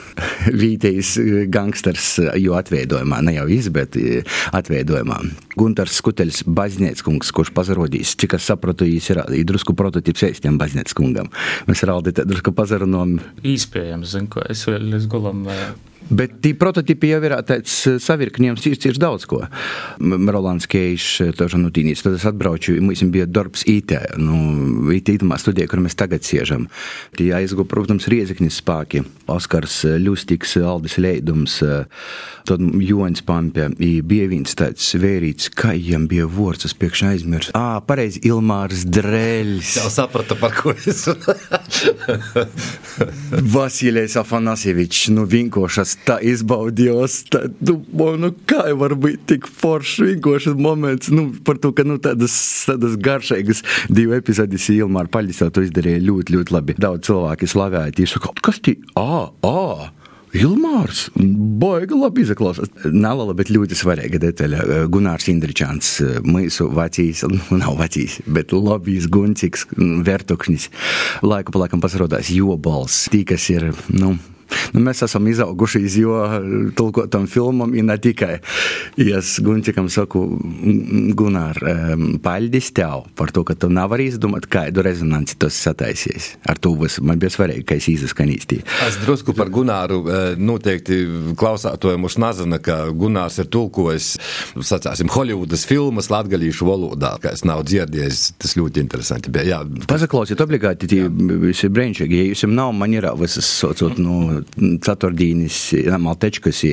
vītējs 0.62 1.14
gangsters, 1.52 2.14
jo 2.40 2.56
atveidojumā, 2.58 3.22
ne 3.26 3.36
jau 3.38 3.46
iz, 3.52 3.70
bet 3.74 3.98
atveidojumā. 4.52 5.20
Guntars 5.58 5.98
Skuteļs, 6.00 6.42
baznēckungs, 6.48 7.32
kurš 7.34 7.52
pazarodīs, 7.56 8.16
cik 8.18 8.38
es 8.38 8.48
sapratu, 8.48 8.88
viņš 8.88 9.12
ir, 9.14 9.22
drusku 9.48 9.76
prototips 9.78 10.26
eistiem 10.30 10.58
baznēckungam. 10.60 11.30
Mēs 11.68 11.84
ar 11.84 11.96
Aldi 11.98 12.16
drusku 12.22 12.54
pazarunām. 12.56 13.18
Īspējams, 13.46 14.16
zinu, 14.16 14.32
ko 14.32 14.44
es 14.48 14.66
vēl 14.68 14.92
līdz 14.94 15.08
gulam. 15.12 15.46
Bet 16.10 16.40
tie 16.44 16.54
prototipi 16.58 17.12
jau 17.12 17.20
ir 17.24 17.34
tāds 17.46 17.72
savirkņojums, 18.04 18.62
cīrs, 18.64 18.80
cīrs 18.82 19.00
daudz 19.00 19.26
ko. 19.30 19.42
Rolands 20.00 20.66
Keišs, 20.70 21.34
toža 21.38 21.60
nu 21.60 21.68
tīnīts, 21.74 22.02
tad 22.04 22.12
es 22.18 22.26
atbraucu, 22.28 22.74
mums 22.84 23.02
bija 23.12 23.26
darbs 23.28 23.62
IT, 23.70 23.92
nu, 24.20 24.36
IT 24.94 25.08
itamā 25.14 25.36
studijā, 25.40 25.66
kur 25.70 25.80
mēs 25.84 25.96
tagad 25.98 26.22
siežam. 26.26 26.62
Tie 27.18 27.32
aizgu, 27.36 27.62
protams, 27.68 28.08
Riezeknis 28.12 28.58
spāki, 28.60 28.98
Oskars 29.32 29.82
Ļustiks, 30.02 30.50
Aldis 30.60 30.98
Leidums, 31.00 31.62
tad 32.48 32.60
Joņs 32.60 33.20
Pampē, 33.28 33.64
bija 33.78 34.26
viens 34.30 34.52
tāds 34.58 34.84
vērīts, 34.98 35.48
kā 35.56 35.70
jam 35.78 36.06
bija 36.10 36.26
vorts, 36.28 36.64
es 36.68 36.74
piekšā 36.76 37.06
aizmirs. 37.14 37.46
Ā, 37.56 37.80
pareizi, 37.86 38.20
Ilmārs 38.28 38.80
Dreļs. 38.88 39.76
Jau 39.80 39.90
sapratu, 39.92 40.36
par 40.40 40.52
ko 40.58 40.68
es. 40.76 41.06
Vasilijs 43.56 44.16
Afanasievičs, 44.20 45.08
nu, 45.14 45.22
vinkošas 45.28 45.91
tā 46.06 46.18
izbaudījos. 46.32 47.18
Tā, 47.32 47.44
nu, 47.64 47.78
nu, 48.20 48.32
kā 48.48 48.66
var 48.78 48.96
būt 48.98 49.26
tik 49.32 49.48
foršs, 49.48 50.02
vienkārši 50.08 50.54
moments, 50.58 51.12
nu, 51.14 51.28
par 51.46 51.60
to, 51.62 51.72
ka 51.76 51.86
nu, 51.86 51.98
tādas, 52.02 52.34
tādas 52.68 52.98
garšīgas 53.00 53.64
divu 53.92 54.16
epizodus 54.18 54.68
Ilmāra 54.74 55.10
Paļģisā 55.12 55.50
to 55.54 55.64
izdarīja 55.66 56.04
ļoti, 56.04 56.36
ļoti 56.36 56.56
labi. 56.56 56.78
Daudz 56.82 57.08
cilvēki 57.10 57.50
slavēja 57.50 57.98
tieši, 57.98 58.22
kas 58.42 58.62
tie, 58.64 58.78
ā, 58.98 59.26
ā. 59.46 59.66
Ilmārs, 60.32 61.10
baigi 61.60 61.96
labi 61.96 62.22
izklausās. 62.24 62.70
Nalala, 62.88 63.34
bet 63.36 63.50
ļoti 63.52 63.76
svarīga 63.76 64.16
detaļa. 64.22 64.62
Gunārs 64.92 65.28
Indričāns, 65.28 65.90
mūsu 66.24 66.70
vecīs, 66.72 67.20
nu, 67.28 67.40
nav 67.60 67.76
vecīs, 67.82 68.16
bet 68.24 68.54
labīs 68.56 69.10
guncīgs, 69.12 69.66
vertuknis. 70.06 70.70
Laiku 71.20 71.52
pa 71.52 71.66
laikam 71.66 71.84
pasirodās 71.84 72.32
jobals, 72.32 73.04
tī, 73.12 73.26
kas 73.28 73.50
ir, 73.52 73.68
nu, 73.92 74.14
Nu, 74.72 74.82
mēs 74.84 75.02
esam 75.06 75.26
izauguši 75.30 75.82
iz 75.86 75.98
jo 76.00 76.16
tulkotam 76.78 77.26
filmam, 77.30 77.72
un 77.72 77.90
ne 77.90 77.98
tikai. 78.00 78.38
Es 79.00 79.34
Gunčikam 79.42 79.88
saku, 79.92 80.24
Gunār, 81.18 81.58
paļģis 82.22 82.72
tev 82.76 83.06
par 83.18 83.32
to, 83.34 83.44
ka 83.48 83.56
tu 83.58 83.70
nevari 83.72 84.08
izdomāt, 84.10 84.48
kādu 84.52 84.84
rezonanci 84.84 85.38
tas 85.40 85.56
sataisies. 85.56 86.32
Ar 86.48 86.60
to 86.62 86.74
vis, 86.80 86.98
man 87.04 87.20
bija 87.22 87.32
svarīgi, 87.34 87.66
ka 87.68 87.78
es 87.78 87.88
izskanīstīju. 87.92 88.66
Es 88.86 88.98
drusku 89.02 89.34
par 89.36 89.52
Gunāru 89.52 90.02
noteikti 90.40 91.02
klausātoju 91.38 92.00
mums 92.02 92.18
nazina, 92.22 92.60
ka 92.62 92.84
Gunārs 92.96 93.40
ir 93.42 93.50
tulkojis, 93.52 94.14
sacāsim, 94.60 95.10
Holivudas 95.12 95.66
filmas 95.68 96.10
latgalīšu 96.12 96.66
valodā, 96.68 97.14
kā 97.22 97.34
es 97.36 97.44
nav 97.48 97.64
dzirdējis, 97.68 98.24
tas 98.42 98.56
ļoti 98.58 98.82
interesanti 98.82 99.32
bija. 99.32 99.42
Jā. 99.52 99.86
Pazaklausiet 99.88 100.40
obligāti, 100.44 100.88
tie 100.90 101.06
visi 101.42 101.70
brēnšīgi, 101.72 102.18
ja 102.18 102.28
jums 102.30 102.46
nav, 102.52 102.72
man 102.76 102.94
ir 102.94 103.08
visas 103.20 103.48
saucot, 103.58 103.98
nu, 104.00 104.41
ceturtdienas, 104.82 105.74
maltečkas. 105.98 106.64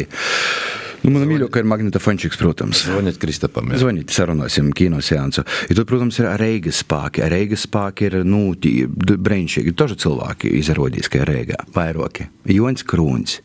Nu, 1.03 1.13
Mana 1.15 1.27
mīļākā 1.29 1.61
ir 1.61 1.67
magnetofončiks, 1.69 2.39
protams. 2.41 2.81
Zvaniet 2.89 3.19
Kristapam. 3.21 3.69
Jā. 3.71 3.79
Zvaniet, 3.83 4.11
sarunāsim 4.11 4.73
kinoseansu. 4.75 5.45
Ja 5.69 5.77
tad, 5.77 5.85
protams, 5.87 6.19
ir 6.19 6.27
Reigas 6.41 6.81
spāki. 6.83 7.23
Reigas 7.31 7.63
spāki 7.67 8.09
ir, 8.09 8.17
nu, 8.27 8.51
brīnišķīgi. 8.57 9.75
Toži 9.79 9.99
cilvēki 10.03 10.51
izrādīs, 10.59 11.07
ka 11.11 11.21
ir 11.21 11.31
Reigā. 11.31 11.61
Vairāki. 11.75 12.27
Jons 12.49 12.83
Krūns, 12.83 13.39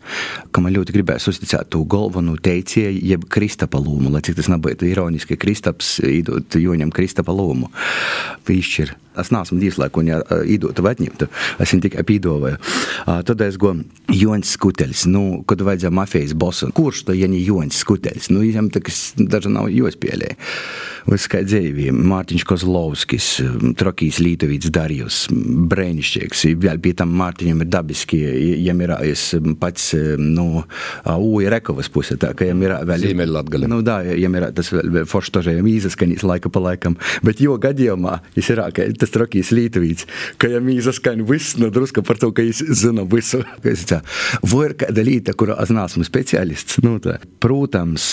kam 0.54 0.66
man 0.66 0.74
ļoti 0.74 0.96
gribēs 0.96 1.28
uzticēt 1.30 1.70
to 1.74 1.84
galveno 1.86 2.34
teicēju, 2.40 3.04
jeb 3.04 3.28
Kristapa 3.30 3.78
lūmu, 3.78 4.10
lai 4.14 4.24
cik 4.24 4.38
tas 4.40 4.50
nebūtu 4.50 4.88
ironiski, 4.88 5.38
Kristaps 5.38 5.98
īdot 6.02 6.56
Joņam 6.58 6.90
Kristapa 6.94 7.34
lūmu. 7.36 7.70
Pišķir. 8.48 8.96
Es 9.14 9.28
neesmu 9.30 9.60
divs, 9.62 9.76
lai 9.78 9.86
ko 9.94 10.02
īdotu 10.02 10.82
vatņemtu. 10.82 11.28
Es 11.62 11.70
viņu 11.70 11.84
tikai 11.84 12.02
pīdoju. 12.08 12.56
Tad 13.06 13.44
es 13.46 13.58
goju 13.62 13.84
Jons 14.10 14.56
Skuteļs, 14.56 15.04
nu, 15.06 15.22
kad 15.46 15.62
vajadzēja 15.62 15.94
mafijas 15.94 16.34
bosu. 16.34 16.72
Kurš 16.74 17.04
to 17.06 17.14
jani 17.14 17.38
Jons 17.44 17.80
Skuteļs? 17.84 18.30
Nu, 18.32 18.42
viņam 18.44 18.70
takas 18.74 19.12
daži 19.18 19.52
nav 19.52 19.70
jospēlē. 19.72 20.34
Viss 21.04 21.28
kā 21.28 21.42
dzīvi. 21.44 21.90
Mārtiņš 21.92 22.44
Kozlovskis, 22.48 23.26
Trokijs 23.76 24.22
Lītovīts 24.24 24.70
Darjus, 24.72 25.18
brēnišķīgs. 25.70 26.46
Vēl 26.62 26.80
pie 26.84 26.94
tam 26.96 27.12
Mārtiņam 27.18 27.60
ir 27.60 27.68
dabiski, 27.72 28.20
jam 28.64 28.80
ir 28.84 28.94
pats, 29.60 29.90
nu, 30.20 30.64
Uja 31.04 31.52
Rekovas 31.52 31.90
puse, 31.92 32.16
tā, 32.20 32.32
ka 32.36 32.48
jam 32.48 32.62
ir 32.64 32.76
vēl. 32.88 33.04
Ziemeļlatgali. 33.10 33.68
Nu, 33.70 33.82
da, 33.84 33.98
jam 34.04 34.38
ir 34.38 34.48
tas 34.56 34.72
vēl 34.72 35.04
forši 35.10 35.34
tožējam 35.36 35.68
izaskanīs 35.68 36.24
laika 36.24 36.52
pa 36.52 36.62
laikam. 36.64 36.96
Bet 37.26 37.42
jo 37.44 37.58
gadījumā, 37.60 38.18
es 38.40 38.48
ir, 38.52 38.64
ka 38.74 38.88
tas 39.00 39.12
Trokijs 39.14 39.52
Lītovīts, 39.54 40.08
ka 40.40 40.48
jam 40.52 40.72
izaskan 40.72 41.24
viss, 41.28 41.58
nu, 41.60 41.68
druska 41.74 42.04
par 42.06 42.20
to, 42.22 42.32
ka 42.32 42.44
es 42.48 42.64
zinu 42.80 43.04
visu. 43.12 43.44
Vai 44.54 44.66
ir 44.70 44.76
kāda 44.80 45.04
līta, 45.04 45.36
kura 45.36 45.58
es 45.62 45.72
neesmu 45.74 46.06
speciālists? 46.06 46.80
Nu, 46.84 46.96
tā. 47.02 47.18
Protams, 47.42 48.04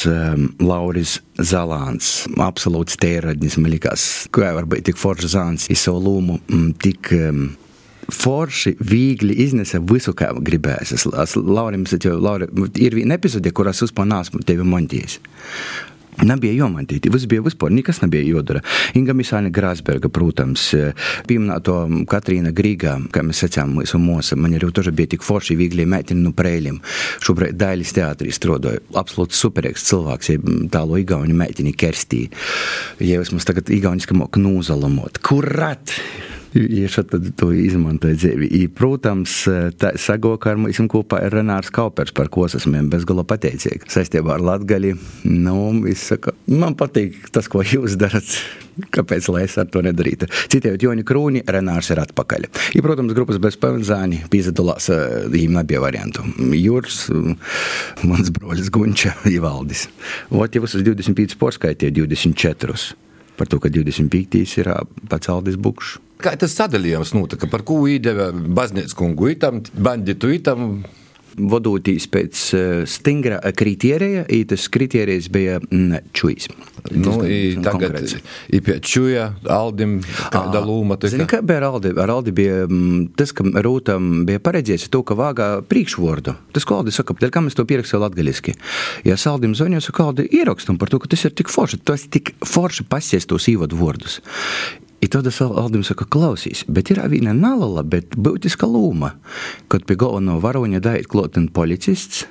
Lauris 0.59 1.19
Zalāns, 1.39 2.11
absolūts 2.41 2.97
tēradnis, 3.01 3.57
man 3.61 3.73
likās, 3.73 4.05
kā 4.33 4.53
var 4.57 4.67
būt 4.69 4.89
tik 4.89 4.99
foršs 4.99 5.33
zāns, 5.35 5.67
ir 5.71 5.79
savu 5.79 6.01
lūmu, 6.05 6.39
tik 6.81 7.11
um, 7.15 7.45
forši, 8.11 8.75
viegli 8.79 9.37
iznesa 9.45 9.79
visu, 9.79 10.13
kā 10.17 10.31
gribēs. 10.35 10.93
Es, 10.97 11.05
es 11.05 11.37
Laurim, 11.37 11.85
jau, 11.91 12.17
Lauri, 12.19 12.49
ir 12.81 12.97
viena 12.97 13.17
epizode, 13.19 13.53
kurā 13.55 13.75
es 13.75 13.83
uzpār 13.85 14.09
nesmu 14.09 14.43
tevi 14.47 14.67
montījis. 14.67 15.19
Nebija 16.19 16.53
jāmantīt, 16.65 17.07
viss 17.09 17.25
bija 17.29 17.41
vispār, 17.45 17.71
nekas 17.73 18.01
nebija 18.03 18.25
jādara. 18.27 18.61
Inga 18.99 19.15
Misāna 19.17 19.49
Grāsberga, 19.53 20.11
protams, 20.13 20.67
pieminēto 21.29 21.77
Katrīna 22.11 22.51
Grīgā, 22.55 22.97
kā 23.13 23.23
mēs 23.25 23.41
sacām, 23.45 23.77
mūsu 23.79 24.01
mūsa, 24.01 24.37
man 24.37 24.57
arī 24.57 24.69
toži 24.75 24.93
bija 24.95 25.13
tik 25.15 25.25
forši, 25.25 25.57
viegli 25.59 25.87
meitini 25.89 26.25
no 26.25 26.33
prēļiem. 26.37 26.81
Šobrīd 27.25 27.57
Dailis 27.61 27.95
teātrī 27.97 28.33
strodoja, 28.35 28.83
absolūti 28.99 29.39
superīgs 29.39 29.87
cilvēks, 29.87 30.33
ja 30.33 30.43
tālo 30.73 30.99
igauņu 31.01 31.37
meitini 31.37 31.73
Kerstī. 31.73 32.27
Ja 33.01 33.23
mums 33.31 33.47
tagad 33.47 33.71
igauniski 33.73 34.17
mok 34.17 34.37
nūzalamot, 34.41 35.23
kurat! 35.25 35.97
Ja 36.51 36.89
šādi 36.91 37.31
to 37.39 37.51
izmantoja 37.55 38.17
dzīvi. 38.17 38.49
I, 38.59 38.65
protams, 38.75 39.37
tā 39.79 39.93
sagoka 40.01 40.51
ar 40.51 40.57
mums 40.59 40.81
kopā 40.91 41.21
ir 41.23 41.35
Renārs 41.37 41.71
Kaupers, 41.71 42.11
par 42.15 42.27
ko 42.33 42.43
esmu 42.49 42.81
bezgala 42.91 43.23
pateicīgi. 43.27 43.87
Saistībā 43.91 44.35
ar 44.35 44.43
Latgali, 44.43 44.91
nu, 45.23 45.55
saka, 45.95 46.33
man 46.51 46.75
patīk 46.79 47.29
tas, 47.31 47.47
ko 47.51 47.63
jūs 47.63 47.95
darat. 47.99 48.35
Kāpēc 48.91 49.27
lai 49.31 49.43
es 49.45 49.55
ar 49.61 49.67
to 49.71 49.83
nedarītu? 49.83 50.27
Citējot 50.51 50.83
Joni 50.83 51.05
Krūni, 51.07 51.43
Renārs 51.47 51.91
ir 51.93 52.01
atpakaļ. 52.03 52.47
I, 52.75 52.81
protams, 52.83 53.13
grupas 53.15 53.39
bez 53.43 53.55
pavadzāņi 53.61 54.23
piedalās, 54.31 54.89
viņiem 55.31 55.55
nebija 55.59 55.83
variantu. 55.83 56.25
Jūrs, 56.55 57.05
mans 58.07 58.31
broļs 58.35 58.71
Gunča, 58.73 59.13
Ivaldis. 59.37 59.87
Ot, 60.31 60.55
jau 60.55 60.65
uz 60.67 60.75
25 60.83 61.39
porskaitīja 61.39 61.95
24. 62.01 63.10
Par 63.37 63.49
to, 63.51 63.59
ka 63.59 63.69
25. 63.69 64.41
ir 64.61 64.71
Aldis 64.71 65.57
Bukšs. 65.57 65.99
Kā 66.21 66.35
tas 66.37 66.53
sadalījums 66.53 67.15
notika? 67.17 67.49
Par 67.49 67.63
ko 67.65 67.79
iedeva 67.89 68.29
baznīcas 68.31 68.93
kungu 68.97 69.31
itam, 69.33 69.63
banditu 69.73 70.29
itam? 70.29 70.83
Vadotīs 71.37 72.07
pēc 72.11 72.43
stingra 72.89 73.39
kritērija, 73.57 74.25
un 74.27 74.49
tas 74.51 74.67
kritērijs 74.71 75.29
bija 75.33 75.59
čūjas. 76.17 76.49
Nu, 76.91 77.19
i 77.29 77.57
tagad 77.61 77.99
ir 78.01 78.63
pie 78.65 78.77
čūja, 78.81 79.27
Aldim, 79.53 79.99
kāda 80.33 80.63
lūma 80.65 80.97
tika? 80.97 81.13
Zini, 81.13 81.27
kā 81.29 81.41
bija 81.45 81.61
ar 81.61 81.67
Aldi? 81.69 81.91
Ar 82.01 82.13
Aldi 82.15 82.33
bija 82.35 82.63
tas, 83.19 83.33
ka 83.37 83.45
Rūtam 83.45 84.23
bija 84.25 84.41
paredzēts 84.43 84.89
to, 84.91 85.03
ka 85.05 85.17
vāgā 85.17 85.49
priekšvordu. 85.69 86.33
Tas, 86.55 86.65
ko 86.65 86.79
Aldi 86.81 86.93
saka, 86.95 87.15
dēļ 87.21 87.33
kā 87.35 87.43
mēs 87.45 87.57
to 87.57 87.67
pierakstīju 87.69 88.01
latgaļiski. 88.01 88.55
Ja 89.07 89.17
es 89.19 89.27
Aldim 89.29 89.53
zvanīju, 89.57 89.85
saka, 89.85 90.09
Aldi, 90.09 90.25
ierakstam 90.41 90.81
par 90.81 90.89
to, 90.91 91.01
ka 91.03 91.11
tas 91.13 91.27
ir 91.29 91.35
tik 91.37 91.53
forši, 91.53 91.83
tas 91.85 92.07
tik 92.09 92.33
forši 92.41 92.87
pasies 92.89 93.29
tos 93.29 93.45
īvadu 93.51 93.77
vārdus. 93.77 94.19
Tad 95.11 95.27
es 95.27 95.41
Aldim 95.43 95.81
saku, 95.83 96.05
klausīs, 96.07 96.61
bet 96.71 96.87
ir 96.93 97.01
viena 97.11 97.33
nalala, 97.35 97.81
bet 97.83 98.13
būtiska 98.15 98.63
lūma, 98.63 99.09
kad 99.67 99.83
pie 99.83 99.97
galveno 99.99 100.37
varoņa 100.39 100.79
daiet 100.85 101.09
klotin 101.11 101.49
policists, 101.51 102.21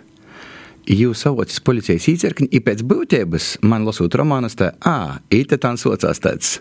jūs 0.88 1.26
savoties 1.26 1.60
policijas 1.60 2.08
īcerkņi, 2.08 2.48
i 2.56 2.62
pēc 2.64 2.80
būtības 2.88 3.50
man 3.68 3.84
lasot 3.84 4.16
romānas 4.16 4.56
tā, 4.56 4.70
ā, 4.80 5.20
ite 5.28 5.60
tā 5.60 5.74
saucās 5.76 6.24
tāds 6.24 6.54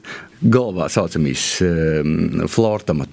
galvā 0.44 0.90
saucamīs 0.92 1.46
um, 1.64 2.44
flortama. 2.52 3.08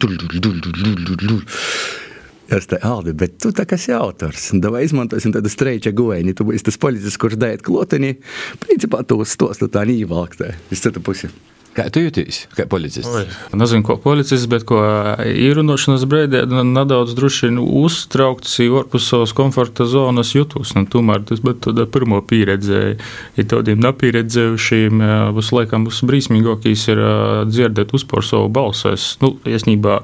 Es 2.59 2.67
te 2.71 2.83
Aldi, 2.83 3.15
bet 3.23 3.39
tu 3.43 3.55
tā 3.55 3.71
kā 3.71 3.79
esi 3.79 3.95
autors. 3.95 4.51
Davai 4.63 4.83
izmantosim 4.87 5.35
tādu 5.35 5.51
streiča 5.51 5.95
goēni. 5.95 6.35
Tu 6.35 6.47
būsi 6.47 6.67
tas 6.67 6.79
policists, 6.83 7.23
kurš 7.23 7.39
daiet 7.43 7.63
klotini. 7.67 8.17
Principā 8.63 9.07
tu 9.07 9.23
stostu 9.27 9.71
tā 9.71 9.87
nīvalktē. 9.87 10.57
Uz 10.75 10.83
citu 10.83 11.03
pusi. 11.03 11.31
Kā 11.77 11.91
tu 11.93 12.01
jūties, 12.01 12.47
kā 12.57 12.65
policists? 12.71 13.13
Oi, 13.13 13.27
nezinu, 13.59 13.85
ko 13.85 13.99
policists, 14.01 14.49
bet 14.49 14.65
ko 14.69 14.81
īrunošanas 15.29 16.07
brīdī 16.09 16.41
nedaudz 16.49 17.13
uztraukts, 17.61 18.55
ārpus 18.65 19.09
savas 19.11 19.35
komforta 19.37 19.85
zonas 19.85 20.33
jūtos. 20.33 20.73
Nu, 20.77 20.87
tomēr 20.89 21.27
tas 21.29 21.43
bija 21.45 21.85
pirmo 21.93 22.23
pieredze. 22.25 22.97
Ja 23.37 23.45
tādiem 23.45 23.83
nepieredzējušiem, 23.85 25.05
būs 25.37 25.53
laikam 25.53 25.85
būs 25.85 26.01
brīsmīgākais 26.09 26.87
ir 26.95 27.03
dzirdēt 27.51 27.93
uzpār 27.97 28.25
savu 28.25 28.49
balsu. 28.49 28.95
Es, 28.97 29.11
nu, 29.21 29.35
iesnībā, 29.45 30.01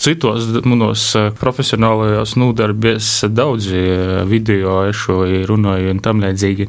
citos 0.00 0.48
manos 0.64 1.02
profesionālajos 1.40 2.34
nodarbies 2.40 3.08
daudzi 3.28 3.82
video, 4.30 4.80
ešu 4.88 5.20
runāju 5.48 5.92
un 5.94 6.00
tam 6.04 6.22
līdzīgi, 6.24 6.68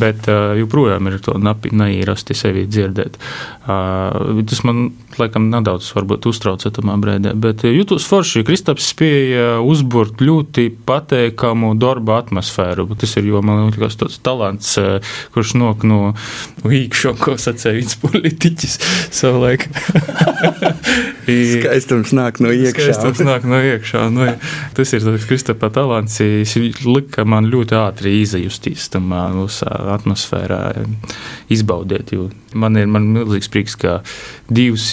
bet 0.00 0.26
joprojām 0.58 1.10
ir 1.10 1.20
to 1.22 1.36
neierasti 1.38 2.34
sevi 2.38 2.66
dzirdēt. 2.66 3.18
Tas 3.64 4.62
man 4.66 4.88
laikam 5.18 5.46
nedaudz 5.52 5.92
varbūt 5.94 6.26
uztrauca 6.30 6.72
tamā 6.74 6.96
brēdē, 7.00 7.34
bet 7.38 7.62
jūtos 7.68 8.06
forši. 8.08 8.42
Kristaps 8.46 8.90
spēja 8.92 9.60
uzburt 9.62 10.22
ļoti 10.24 10.66
pateikamu 10.86 11.74
darba 11.78 12.18
atmosfēru. 12.24 12.88
Tas 12.98 13.14
ir, 13.20 13.30
jo 13.30 13.42
man 13.44 13.68
liekas, 13.68 13.98
tāds 14.00 14.18
talants, 14.24 14.74
kurš 15.34 15.54
nok 15.60 15.86
no 15.86 16.00
īkšo, 16.66 17.14
ko 17.20 17.38
sacēja 17.40 17.78
viens 17.78 17.98
politiķis 18.02 18.78
savulaik. 19.14 19.68
Skaistums 21.24 22.12
nāk 22.16 22.42
no 22.44 22.52
iekšā. 22.64 22.88
Skaistums 22.90 23.22
nāk 23.26 23.46
no 23.48 23.60
iekšā. 23.62 24.06
Nu, 24.14 24.26
tas 24.76 24.94
ir 24.96 25.04
tas 25.04 25.28
Kristapa 25.28 25.70
talants. 25.74 26.18
Viņš 26.20 26.84
lika 26.88 27.24
man 27.28 27.48
ļoti 27.52 27.78
ātri 27.78 28.16
izjusties 28.22 28.88
tam 28.92 29.12
atmosfērā, 29.14 30.60
izbaudiet. 31.52 32.14
Man 32.54 32.78
ir 32.80 32.90
man 32.90 33.10
milzīgs 33.16 33.50
prieks, 33.52 33.78
ka 33.80 34.00
divs 34.48 34.92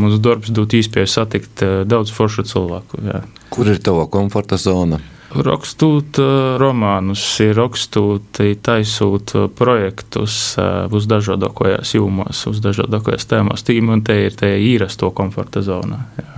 mūsu 0.00 0.22
darbs 0.22 0.54
dot 0.54 0.76
iespēju 0.76 1.10
satikt 1.10 1.66
daudz 1.88 2.14
foršu 2.14 2.46
cilvēku. 2.48 3.04
Jā. 3.06 3.20
Kur 3.52 3.68
ir 3.70 3.82
tava 3.82 4.08
komforta 4.10 4.58
zona? 4.60 5.00
Rakstūt 5.36 6.20
romānus, 6.62 7.22
rakstūt, 7.58 8.40
taisot 8.64 9.34
projektus 9.58 10.36
uz 10.56 11.08
dažādākajās 11.10 11.96
jomās, 11.98 12.44
uz 12.48 12.62
dažādākajās 12.64 13.28
tēmās. 13.28 13.66
Tīm 13.66 13.90
un 13.92 14.04
te 14.06 14.16
ir 14.28 14.38
īrasto 14.56 15.10
komforta 15.16 15.64
zonā. 15.66 16.04
Jā 16.16 16.36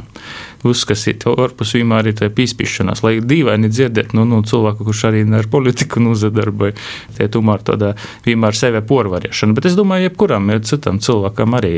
uzskatīt, 0.66 1.26
ārpus 1.28 1.74
vienmēr 1.76 2.10
ir 2.10 2.16
tā 2.18 2.28
pīspīšanās, 2.34 3.02
lai 3.06 3.18
dīvaini 3.22 3.70
dzirdēt 3.70 4.14
nu, 4.16 4.24
nu, 4.28 4.40
cilvēku, 4.46 4.86
kurš 4.88 5.04
arī 5.10 5.24
ar 5.38 5.50
politiku 5.50 6.02
nozadarbojas. 6.02 6.88
Tie 7.18 7.28
tomēr 7.32 7.64
tāda 7.66 7.94
vienmēr 8.26 8.56
sevi 8.58 8.82
porvarēšana. 8.88 9.54
Bet 9.56 9.68
es 9.70 9.76
domāju, 9.78 10.08
jebkuram 10.08 10.50
citam 10.66 10.98
cilvēkam 11.02 11.58
arī 11.58 11.74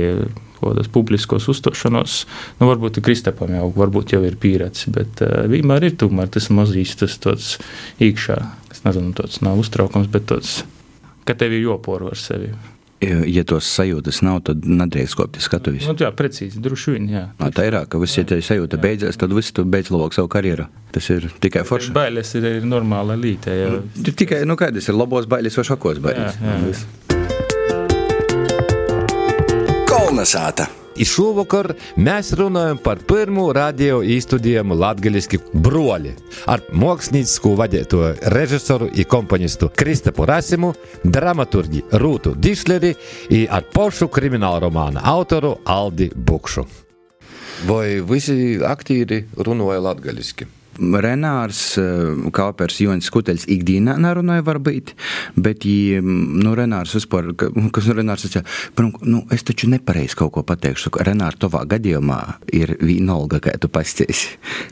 kādas 0.60 0.90
publiskos 0.92 1.48
uzstāšanos, 1.50 2.16
nu, 2.60 2.68
varbūt 2.68 3.00
Kristapam 3.04 3.54
jau, 3.56 3.70
varbūt 3.76 4.14
jau 4.14 4.20
ir 4.28 4.36
pieredze, 4.40 4.92
bet 4.92 5.22
uh, 5.24 5.46
vienmēr 5.50 5.88
ir 5.88 5.96
tomēr 6.00 6.28
tas 6.32 6.50
mazīs, 6.52 6.96
tas 7.00 7.16
tāds 7.22 7.54
iekšā, 8.02 8.36
es 8.72 8.84
nezinu, 8.84 9.14
tāds 9.16 9.40
nav 9.44 9.60
uztraukums, 9.62 10.10
bet 10.12 10.28
tāds, 10.28 10.60
ka 11.24 11.36
tev 11.38 11.56
ir 11.56 11.64
jopor 11.64 12.10
ar 12.10 12.20
sevi. 12.20 12.52
Ja 13.00 13.44
tos 13.48 13.64
sajūtas 13.72 14.18
nav, 14.26 14.42
tad 14.44 14.66
nedrīkst 14.68 15.16
kopties 15.16 15.46
skatuves. 15.48 15.86
Nu, 15.88 15.94
jā, 15.96 16.10
precīzi, 16.12 16.60
droši 16.60 16.96
vien. 16.96 17.06
Jā. 17.08 17.22
Nā, 17.40 17.48
tā 17.56 17.64
ir 17.70 17.78
tā, 17.78 17.86
ka 17.88 18.00
viss, 18.02 18.18
ja 18.20 18.26
tā 18.28 18.36
sajūta 18.44 18.76
jā. 18.76 18.82
beidzās, 18.84 19.16
tad 19.20 19.32
viss 19.32 19.56
tu 19.56 19.64
beidz 19.64 19.88
labāk 19.94 20.16
savu 20.16 20.28
karjeru. 20.32 20.68
Tas 20.92 21.08
ir 21.14 21.30
tikai 21.40 21.64
forši. 21.64 21.94
Bailes 21.96 22.34
ir, 22.36 22.50
ir 22.60 22.66
normāla 22.68 23.16
līte. 23.16 23.54
Jā. 23.56 23.72
Tikai, 24.10 24.42
nu 24.48 24.58
kādas 24.60 24.92
ir 24.92 25.00
labos 25.00 25.30
bailes 25.30 25.56
vai 25.56 25.64
šakos 25.72 26.02
bailes? 26.04 26.36
Jā, 26.44 26.58
jā. 26.66 27.09
Kolnesāta! 30.10 30.64
Šovakar 31.06 31.68
mēs 31.94 32.32
runājam 32.34 32.80
par 32.82 32.98
pirmo 33.06 33.44
radio 33.54 34.00
īstudējumu 34.02 34.74
latviešu 34.74 35.38
broļi 35.54 36.16
ar 36.50 36.64
māksliniecisku 36.74 37.52
vadīto 37.54 38.02
režisoru 38.34 38.90
un 38.90 39.06
komponistu 39.06 39.70
Kristapu 39.70 40.26
Rasimu, 40.26 40.72
dramaturgi 41.06 41.84
Rūtu 41.94 42.34
Dišleri 42.34 42.90
un 43.30 43.46
ar 43.46 43.70
pošu 43.70 44.10
krimināla 44.10 44.64
romāna 44.66 45.06
autoru 45.14 45.60
Aldi 45.62 46.10
Bukšu. 46.16 46.66
Vai 47.70 48.00
visi 48.02 48.58
aktīri 48.58 49.28
runāja 49.38 49.92
latviešu? 49.92 50.50
Renārs 50.78 51.62
eh, 51.80 52.28
Kāpers, 52.34 52.78
Jonas 52.84 53.10
Skuteļs 53.10 53.48
ikdienā 53.50 53.96
nerunāja 54.00 54.44
varbūt, 54.46 54.94
bet, 55.36 55.66
ja, 55.66 56.00
nu, 56.04 56.54
Renārs 56.58 56.94
vispār, 56.96 57.32
kas 57.36 57.90
nu, 57.90 57.96
Renārs 57.98 58.26
sacīja, 58.26 58.44
nu, 58.78 59.24
es 59.34 59.46
taču 59.46 59.70
nepareizi 59.72 60.18
kaut 60.20 60.34
ko 60.36 60.44
pateikšu, 60.46 60.94
ka 60.94 61.06
Renārs 61.08 61.40
tovā 61.40 61.66
gadījumā 61.70 62.20
ir 62.56 62.76
vienalga, 62.80 63.42
kā 63.44 63.56
tu 63.60 63.72
pasties, 63.72 64.28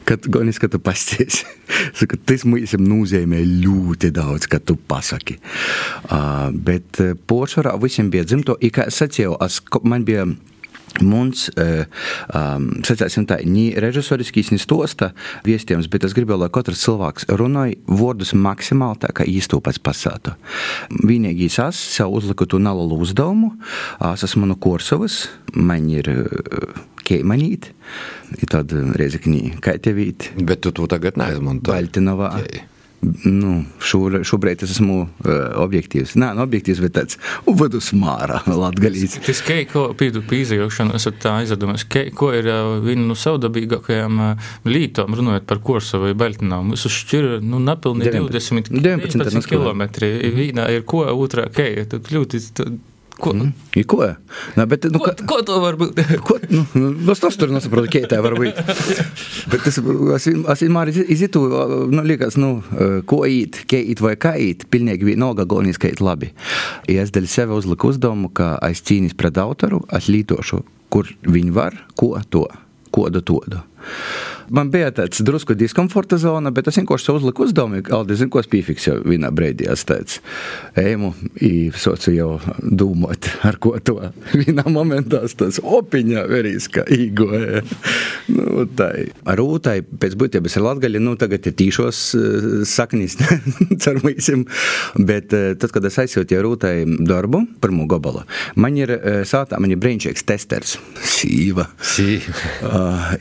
kad 0.08 0.28
gonis, 0.30 0.60
ka 0.62 0.70
tu 0.72 0.80
pasties. 0.82 1.42
Saka, 1.98 2.18
tas 2.26 2.44
mums 2.48 2.74
nozīmē 2.80 3.40
ļoti 3.62 4.10
daudz, 4.14 4.48
ka 4.50 4.60
tu 4.60 4.76
pasaki. 4.90 5.38
Uh, 6.08 6.48
bet 6.52 7.00
eh, 7.04 7.14
poršarā 7.28 7.76
visiem 7.82 8.12
bija 8.12 8.26
dzimto, 8.28 8.58
kā 8.74 8.88
es 8.88 9.00
sacīju, 9.02 9.36
man 9.88 10.06
bija 10.08 10.26
Mums, 11.04 11.46
um, 11.54 12.68
sacīsim 12.86 13.26
tā, 13.28 13.38
ni 13.46 13.68
režisoriskīs, 13.78 14.50
ni 14.54 14.58
stosta 14.60 15.12
viestījums, 15.46 15.88
bet 15.90 16.06
es 16.08 16.14
gribēju, 16.16 16.40
lai 16.42 16.50
katrs 16.54 16.82
cilvēks 16.86 17.28
runāja 17.38 17.78
vārdus 17.86 18.34
maksimāli 18.34 19.02
tā, 19.04 19.12
kā 19.14 19.26
īsto 19.28 19.60
pats 19.64 19.80
pasātu. 19.82 20.34
Vienīgais 20.98 21.60
es 21.68 21.82
sev 21.98 22.14
uzliku 22.18 22.48
to 22.48 22.60
nalalu 22.62 22.98
uzdevumu, 23.04 23.52
es 24.12 24.24
esmu 24.26 24.48
no 24.48 24.58
Korsovas, 24.58 25.26
man 25.54 25.86
ir 25.92 26.10
keimanīt, 27.08 27.70
ir 28.40 28.50
tāda 28.50 28.82
reizeknī 28.98 29.54
kaitevīt. 29.64 30.32
Bet 30.40 30.64
tu 30.64 30.74
to 30.74 30.88
tagad 30.90 31.20
neizmanto. 31.20 31.72
Valtinovā. 31.72 32.34
Okay 32.40 32.66
nu, 33.24 33.52
šur, 33.84 34.18
šobrīd 34.26 34.64
es 34.66 34.72
esmu 34.74 34.98
uh, 35.04 35.30
objektīvs. 35.62 36.16
Nē, 36.18 36.32
nu, 36.36 36.44
objektīvs, 36.44 36.80
bet 36.82 36.96
tāds 36.96 37.18
uvadus 37.48 37.92
mārā 37.96 38.40
latgalīts. 38.62 39.20
Tas, 39.26 39.42
ka, 39.46 39.58
ko 39.70 39.84
pīdu 39.98 40.24
pīzajošanu, 40.28 40.96
esat 40.98 41.20
tā 41.22 41.36
aizdomās, 41.42 41.86
ko 41.88 42.32
ir 42.36 42.50
uh, 42.50 42.74
viena 42.84 43.06
no 43.10 43.16
savdabīgākajām 43.18 44.20
uh, 44.24 44.50
lītām, 44.68 45.16
runājot 45.18 45.48
par 45.48 45.62
Korsu 45.64 46.02
vai 46.02 46.12
Baltinām. 46.18 46.74
Visu 46.74 46.92
šķir, 46.92 47.30
nu, 47.44 47.62
napilni 47.62 48.08
20 48.08 48.72
19 48.74 49.48
km. 49.48 49.88
Vīnā 50.38 50.68
ir 50.74 50.86
ko, 50.88 51.04
otrā, 51.14 51.48
kei, 51.54 51.86
ļoti 51.86 52.42
Ko? 53.18 53.32
Mm. 53.34 53.50
I 53.74 53.82
ko? 53.82 54.04
Nā, 54.54 54.64
bet, 54.70 54.84
nu, 54.94 55.00
ko, 55.02 55.10
ko 55.26 55.40
to 55.46 55.56
var 55.58 55.74
būt? 55.80 55.98
ko, 56.28 56.36
nu, 56.52 56.62
nu, 56.78 57.14
tas 57.18 57.38
tur 57.38 57.50
nesaprotu, 57.50 57.90
kā 57.90 58.04
tā 58.10 58.20
var 58.22 58.36
būt. 58.38 58.60
bet 59.52 59.66
es, 59.66 59.80
es, 59.80 60.28
es 60.30 60.62
vienmēr 60.62 60.92
izitu, 60.94 61.42
nu, 61.90 62.04
liekas, 62.06 62.38
nu, 62.38 62.52
ko 63.10 63.24
īt, 63.26 63.64
kā 63.70 63.80
īt 63.82 64.02
vai 64.04 64.14
kā 64.20 64.36
īt, 64.38 64.68
pilnīgi 64.70 65.10
vienalga 65.10 65.48
galvenais, 65.50 65.80
kā 65.82 65.90
īt 65.90 66.02
labi. 66.04 66.30
Ja 66.86 67.02
es 67.02 67.10
dēļ 67.14 67.26
sevi 67.32 67.58
uzliku 67.58 67.90
uzdevumu, 67.90 68.30
ka 68.30 68.54
es 68.70 68.84
cīnīs 68.86 69.18
pret 69.18 69.40
autoru, 69.42 69.82
es 69.98 70.06
lītošu, 70.12 70.62
kur 70.94 71.10
viņi 71.26 71.54
var, 71.58 71.82
ko 71.98 72.14
to, 72.30 72.46
kodu 72.94 73.24
todu. 73.26 73.64
Man 74.48 74.70
bija 74.72 74.88
tāds 74.96 75.20
drusku 75.24 75.52
diskomforta 75.58 76.16
zona, 76.20 76.50
bet 76.54 76.70
es 76.70 76.78
vienkārši 76.80 77.12
uzliku 77.12 77.44
uzdevumu, 77.44 77.82
ka 77.84 77.98
Aldi 77.98 78.16
zina, 78.16 78.32
ko 78.32 78.40
es 78.40 78.48
piefiksēju 78.48 79.04
vienā 79.04 79.28
brīdī. 79.34 79.66
Es 79.68 79.84
teicu, 79.88 80.22
ejmu, 80.80 81.10
īsocu 81.44 82.14
jau 82.14 82.30
domāt, 82.62 83.28
ar 83.44 83.58
ko 83.60 83.74
to 83.84 83.98
vienā 84.40 84.64
momentā 84.72 85.20
tas 85.38 85.60
opiņā 85.60 86.24
verīs, 86.30 86.70
kā 86.72 86.86
īgoja. 86.88 87.62
Nu, 88.32 88.64
tā 88.78 88.88
ar 89.28 89.40
rūtai 89.40 89.82
pēc 89.84 90.16
būtības 90.20 90.56
ir 90.56 90.64
latgaļi, 90.64 91.02
nu 91.04 91.16
tagad 91.20 91.50
ir 91.50 91.56
tīšos 91.58 92.00
saknīs, 92.68 93.18
cermīsim, 93.84 94.46
bet 94.96 95.28
tad, 95.32 95.68
kad 95.74 95.84
es 95.88 96.00
aizsūtīju 96.00 96.44
rūtai 96.46 96.74
darbu, 97.08 97.44
pirmo 97.60 97.84
gobalu, 97.90 98.24
man 98.56 98.80
ir 98.80 98.94
sātā, 99.28 99.60
man 99.60 99.76
ir 99.76 99.80
brīnišķīgs 99.82 100.26
testers, 100.28 100.78
sīva. 101.04 101.68
Sīva. 101.84 102.36
Uh, 102.64 103.12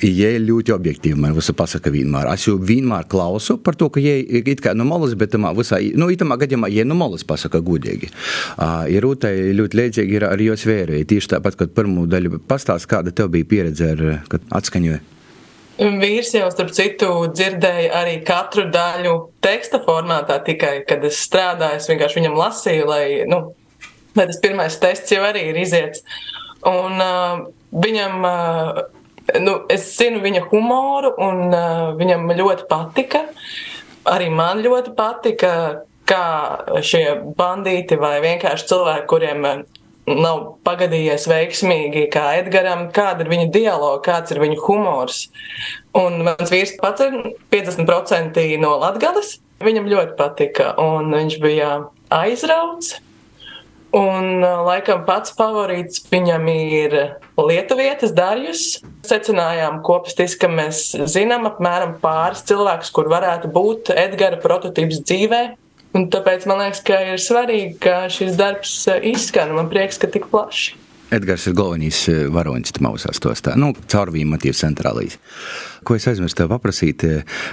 ļoti 0.48 0.74
objektīvi 0.76 1.20
man 1.20 1.36
visu 1.38 1.56
pasaka 1.58 1.92
vienmēr. 1.94 2.30
Es 2.34 2.48
jau 2.48 2.56
vienmēr 2.62 3.08
klausu 3.12 3.58
par 3.64 3.78
to, 3.80 3.90
ka 3.94 4.04
jie 4.04 4.20
ir 4.40 4.64
kā 4.64 4.74
no 4.78 4.88
malas, 4.88 5.16
bet 5.20 5.34
tamā 5.36 5.54
visā, 5.58 5.80
nu, 6.00 6.10
itamā 6.14 6.40
gadījumā, 6.42 6.72
jie 6.74 6.86
no 6.88 6.98
malas 7.00 7.26
pasaka 7.28 7.62
gudīgi. 7.64 8.10
Uh, 8.56 8.88
ir 8.92 9.06
rūtai 9.06 9.34
ļoti 9.58 9.82
līdzīgi 9.82 10.18
ir 10.20 10.28
ar 10.30 10.42
jos 10.42 10.66
vērēju. 10.68 11.10
Tieši 11.12 11.36
tāpat, 11.36 11.60
kad 11.60 11.76
pirmo 11.76 12.08
daļu 12.10 12.42
pastāst, 12.48 12.90
kāda 12.90 13.14
tev 13.16 13.32
bija 13.36 13.48
pieredze 13.50 13.94
ar, 13.94 14.04
kad 14.32 14.50
atskaņoja. 14.62 15.04
Vīrs 15.78 16.32
jau, 16.34 16.48
starp 16.50 16.72
citu, 16.74 17.08
dzirdēja 17.30 17.92
arī 18.00 18.16
katru 18.26 18.64
daļu 18.74 19.14
teksta 19.46 19.78
formātā, 19.84 20.40
tikai 20.46 20.80
kad 20.90 21.04
es 21.06 21.20
strādāju, 21.22 21.78
es 21.78 21.90
vienkārši 21.92 22.18
viņam 22.18 22.38
lasīju, 22.40 22.88
lai, 22.90 23.04
nu, 23.30 23.44
lai 24.18 24.26
tas 24.26 24.42
pirmais 24.42 24.80
tests 24.82 25.14
jau 25.14 25.22
arī 25.28 25.52
ir 25.52 25.60
iziets. 25.62 26.02
Un 26.66 26.98
uh, 26.98 27.44
viņam 27.86 28.26
uh, 28.26 28.82
nu, 29.44 29.58
es 29.74 29.90
zinu 29.98 30.22
viņa 30.24 30.46
humoru, 30.52 31.14
un 31.24 31.48
uh, 31.52 31.90
viņam 32.00 32.30
ļoti 32.38 32.68
patika. 32.70 33.26
Arī 34.08 34.30
man 34.32 34.64
ļoti 34.64 34.94
patika, 34.96 35.54
kā 36.08 36.28
šie 36.86 37.04
bandīti 37.38 37.98
vai 38.00 38.18
vienkārši 38.24 38.70
cilvēki, 38.70 39.10
kuriem 39.12 39.48
nav 40.08 40.44
pagadījies 40.64 41.28
veiksmīgi, 41.28 42.06
kā 42.14 42.30
Edgars, 42.40 42.88
kāda 42.96 43.26
ir 43.26 43.32
viņa 43.34 43.50
dialoga, 43.52 44.00
kāds 44.06 44.32
ir 44.32 44.40
viņa 44.44 44.62
humors. 44.64 45.26
Un 45.98 46.22
mans 46.28 46.54
vīrs 46.54 46.78
pats 46.80 47.04
ir 47.04 47.18
50% 47.52 48.48
no 48.64 48.78
Latvijas. 48.80 49.38
Viņam 49.58 49.90
ļoti 49.90 50.14
patika, 50.20 50.72
un 50.80 51.12
viņš 51.16 51.40
bija 51.42 51.72
aizrauts. 52.14 53.00
Un 53.98 54.44
laikam 54.44 55.06
pats 55.08 55.34
favorīts 55.38 56.04
viņam 56.12 56.44
ir 56.52 56.96
lietuvietis 57.40 58.14
Darjus. 58.18 58.66
Secinājām 59.08 59.80
kopistiski, 59.86 60.44
ka 60.44 60.50
mēs 60.52 60.92
zinām 61.10 61.48
apmēram 61.50 61.96
pāris 62.02 62.44
cilvēkus, 62.50 62.92
kur 62.94 63.10
varētu 63.10 63.50
būt 63.54 63.94
Edgara 63.96 64.38
prototyps 64.44 65.02
dzīvē. 65.02 65.44
Un 65.98 66.10
tāpēc 66.14 66.46
man 66.50 66.62
liekas, 66.62 66.84
ka 66.86 67.00
ir 67.14 67.22
svarīgi, 67.22 67.78
ka 67.82 68.04
šis 68.14 68.36
darbs 68.38 68.84
izskan. 69.08 69.56
Man 69.58 69.72
prieks, 69.72 69.98
ka 69.98 70.12
tik 70.12 70.28
plaši. 70.30 70.76
Edgars 71.08 71.46
ir 71.48 71.56
galvenais 71.56 72.02
varonis 72.36 72.74
Mausās 72.84 73.16
stostā, 73.16 73.54
nu, 73.56 73.72
caurvīm 73.88 74.34
motīvs 74.34 74.60
centrālīs. 74.66 75.16
Ko 75.88 75.96
es 75.96 76.04
aizmirsu 76.12 76.42
tev 76.42 76.52
paprasīt 76.52 77.06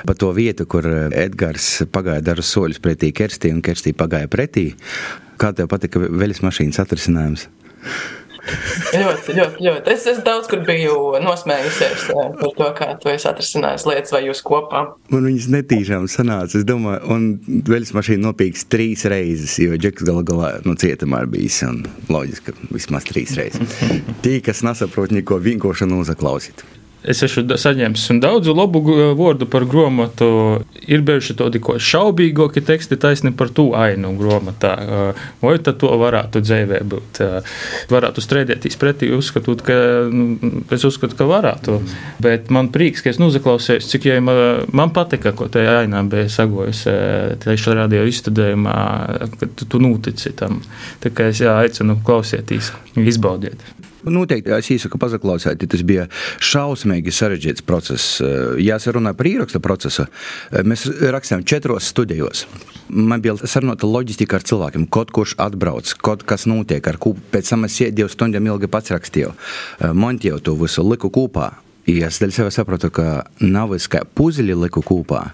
par 0.03 0.19
to 0.19 0.33
vietu, 0.35 0.67
kur 0.67 0.89
Edgars 1.15 1.69
pagāja 1.95 2.25
dažus 2.33 2.51
soļus 2.51 2.83
pretī 2.83 3.13
Kerstī 3.15 3.55
un 3.55 3.63
Kerstī 3.63 3.95
pagāja 3.95 4.27
pretī. 4.33 4.73
Kā 5.41 5.55
tev 5.57 5.71
patika 5.73 6.03
veļas 6.03 6.45
mašīnas 6.45 6.83
atrisinājums? 6.83 7.49
ļoti, 8.45 9.35
ļoti, 9.39 9.65
ļoti. 9.65 9.93
Es, 9.95 10.05
es 10.11 10.21
daudz 10.25 10.49
kur 10.51 10.61
biju 10.67 11.17
nosmējusies 11.25 12.07
par 12.13 12.53
to, 12.59 12.69
kā 12.77 12.91
tu 13.01 13.11
esi 13.13 13.29
atrisinājis 13.31 13.87
lietas, 13.89 14.13
vai 14.15 14.23
jūs 14.27 14.43
kopā. 14.45 14.85
Man 15.13 15.27
viņas 15.29 15.49
netīšām 15.55 16.07
sanāca. 16.13 16.61
Es 16.61 16.67
domāju, 16.69 17.01
un 17.15 17.27
veļas 17.69 17.95
mašīna 17.97 18.27
nopīks 18.29 18.67
trīs 18.73 19.07
reizes, 19.11 19.57
jo 19.63 19.79
Džeks 19.81 20.07
galu 20.07 20.25
galā 20.29 20.55
no 20.69 20.77
cietumā 20.81 21.25
ir 21.25 21.33
bijis. 21.35 21.63
Loģiski, 22.13 22.53
ka 22.53 22.73
vismaz 22.75 23.09
trīs 23.09 23.35
reizes. 23.39 23.79
Tī, 24.25 24.39
kas 24.45 24.65
nesaprot 24.67 25.15
neko, 25.15 25.41
vienkārši 25.43 25.89
uzaklausīt. 25.95 26.67
Es 27.05 27.21
esmu 27.25 27.57
saņēmis 27.61 28.07
daudzu 28.23 28.55
labu 28.57 28.81
vārdu 29.19 29.49
par 29.51 29.67
grāmatu. 29.69 30.27
Ir 30.89 31.05
bijuši 31.05 31.37
tādi 31.37 31.61
šaubīgāki 31.61 32.63
teksti 32.65 32.97
taisni 33.01 33.33
par 33.37 33.51
to 33.53 33.71
ainu 33.77 34.15
grāmatā. 34.17 34.73
Vai 35.43 35.57
tad 35.65 35.79
to 35.83 35.93
varētu 36.01 36.41
dzīvē 36.45 36.81
būt? 36.89 37.21
Varētu 37.93 38.25
strēdēties 38.25 38.81
pretī, 38.81 39.11
uzskatot, 39.17 39.65
ka 39.67 39.79
nu, 40.09 40.65
es 40.73 40.85
uzskatu, 40.89 41.17
ka 41.19 41.29
varētu. 41.29 41.79
Bet 42.25 42.53
man 42.55 42.73
prieks, 42.75 43.05
ka 43.05 43.13
es 43.13 43.21
noklausījos, 43.21 43.89
cik 43.93 44.09
jau 44.09 44.21
man 44.25 44.93
patika, 44.97 45.35
ko 45.37 45.51
tajā 45.53 45.83
ainā 45.85 46.05
bija 46.09 46.31
sagojusi 46.33 46.95
tieši 47.45 47.79
radio 47.81 48.05
izstudējumā, 48.09 48.77
ka 49.39 49.51
tu, 49.53 49.69
tu 49.69 49.83
notici 49.83 50.33
tam. 50.37 50.63
Tā 51.05 51.13
kā 51.13 51.29
es 51.33 51.45
jā, 51.45 51.59
aicinu 51.65 52.01
klausieties, 52.05 52.73
izbaudiet. 52.97 53.61
Noteikti 54.05 54.53
es 54.53 54.69
īsāku 54.75 54.99
pazaklausīju, 55.01 55.69
tas 55.71 55.83
bija 55.87 56.07
šausmīgi 56.45 57.13
sarežģīts 57.15 57.65
process. 57.65 58.21
Es 58.21 58.89
runāju 58.93 59.17
par 59.17 59.29
ieraksta 59.31 59.61
procesu, 59.65 60.07
mēs 60.53 60.87
rakstījām 61.15 61.45
četros 61.49 61.89
studijos. 61.93 62.45
Man 62.89 63.23
bija 63.25 63.39
sarunāta 63.49 63.89
loģistika 63.89 64.37
ar 64.39 64.45
cilvēkiem, 64.45 64.87
kaut 64.93 65.13
kurš 65.15 65.37
atbrauc, 65.41 65.95
kaut 66.05 66.25
kas 66.29 66.45
notiek, 66.51 66.85
ar 66.85 67.01
ko 67.01 67.15
pēc 67.33 67.55
tam 67.55 67.65
es 67.69 67.79
sēdēju 67.81 68.13
stundām 68.13 68.51
ilgi 68.51 68.69
pats 68.71 68.93
rakstīju, 68.93 69.33
montēju 69.97 70.43
to 70.45 70.57
visu, 70.61 70.85
liku 70.85 71.09
kopā. 71.15 71.55
Ja 71.89 72.09
es 72.09 72.21
dēļ 72.21 72.31
sevi 72.33 72.53
saprotu, 72.53 72.89
ka 72.93 73.25
nav 73.41 73.75
es 73.77 73.89
kā 73.93 74.05
puzzle 74.05 74.57
liku 74.57 74.81
kopā, 74.85 75.27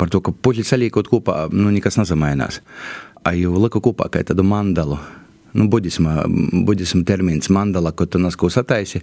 par 0.00 0.12
to, 0.12 0.20
ka 0.24 0.32
puķi 0.32 0.64
saliekot 0.68 1.08
kopā, 1.08 1.46
nu 1.52 1.72
nekas 1.72 1.96
nezamainās. 2.00 2.60
Jau 3.36 3.56
liku 3.60 3.80
kopā 3.84 4.08
kā 4.12 4.24
tādu 4.24 4.44
mandalu 4.44 4.98
nu, 5.52 5.68
budisma, 5.68 6.24
budisma 6.66 7.04
termins 7.06 7.50
mandala, 7.50 7.92
ko 7.92 8.06
tu 8.06 8.20
nasko 8.22 8.50
sataisi, 8.52 9.02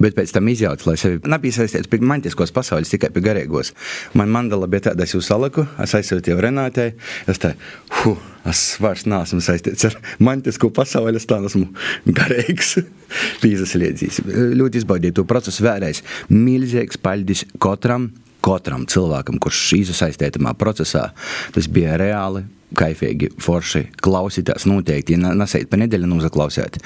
bet 0.00 0.16
pēc 0.16 0.32
tam 0.34 0.48
izjauc, 0.50 0.84
lai 0.88 0.96
sevi 0.98 1.20
nebija 1.30 1.58
saistīts 1.58 1.90
pie 1.90 2.00
mantiskos 2.02 2.52
pasaules, 2.54 2.90
tikai 2.90 3.10
pie 3.14 3.22
garīgos. 3.24 3.72
Man 4.18 4.32
mandala 4.34 4.68
bija 4.70 4.88
tāda, 4.90 5.06
es 5.06 5.14
jau 5.14 5.22
saliku, 5.24 5.66
es 5.82 5.94
aizsūtīju 5.98 6.40
Renātei, 6.42 6.94
es 7.30 7.40
tā, 7.42 7.54
hu, 8.00 8.16
es 8.50 8.64
vairs 8.82 9.06
neesmu 9.10 9.42
saistīts 9.44 9.88
ar 9.90 9.98
mantisko 10.24 10.72
pasauli, 10.74 11.20
es 11.20 11.28
tā 11.30 11.38
esmu 11.44 11.68
garīgs. 12.10 12.78
Pīzas 13.42 13.76
liedzīs. 13.78 14.20
Ļoti 14.58 14.82
izbaudīju 14.82 15.20
to 15.20 15.26
procesu 15.28 15.66
vēlreiz. 15.66 16.02
Milzīgs 16.32 16.98
paļdis 17.04 17.46
katram, 17.62 18.10
katram 18.44 18.88
cilvēkam, 18.90 19.38
kurš 19.42 19.62
iesaistītajā 19.78 20.56
procesā, 20.58 21.10
tas 21.54 21.70
bija 21.70 21.98
reāli 22.00 22.44
kaifīgi, 22.78 23.30
forši 23.42 23.86
klausīties. 24.04 24.66
Noteikti, 24.70 25.16
ja 25.16 25.34
nesēt 25.36 25.70
pa 25.70 25.78
nedēļu, 25.80 26.08
nozaklausīt. 26.10 26.80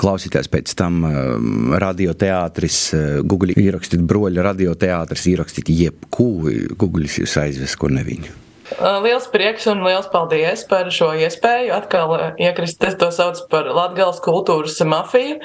Klausīties 0.00 0.50
pēc 0.52 0.74
tam 0.78 1.00
um, 1.06 1.72
radioteātris, 1.80 2.82
uh, 2.96 3.08
Google 3.24 3.56
ierakstīt 3.56 4.04
broļu 4.06 4.44
radioteātris, 4.46 5.26
ierakstīt 5.32 5.72
jebko, 5.74 6.30
Google 6.78 7.10
jūs 7.10 7.36
aizves, 7.40 7.76
kur 7.80 7.92
neviņu. 7.94 8.38
Liels 8.78 9.26
prieks 9.32 9.66
un 9.66 9.82
liels 9.82 10.06
paldies 10.12 10.62
par 10.70 10.88
šo 10.94 11.10
iespēju. 11.18 11.72
Atkal 11.74 12.12
iekrist, 12.38 12.78
es 12.86 12.94
to 13.00 13.10
saucu 13.14 13.48
par 13.50 13.66
Latgales 13.74 14.20
kultūras 14.22 14.78
mafiju. 14.86 15.40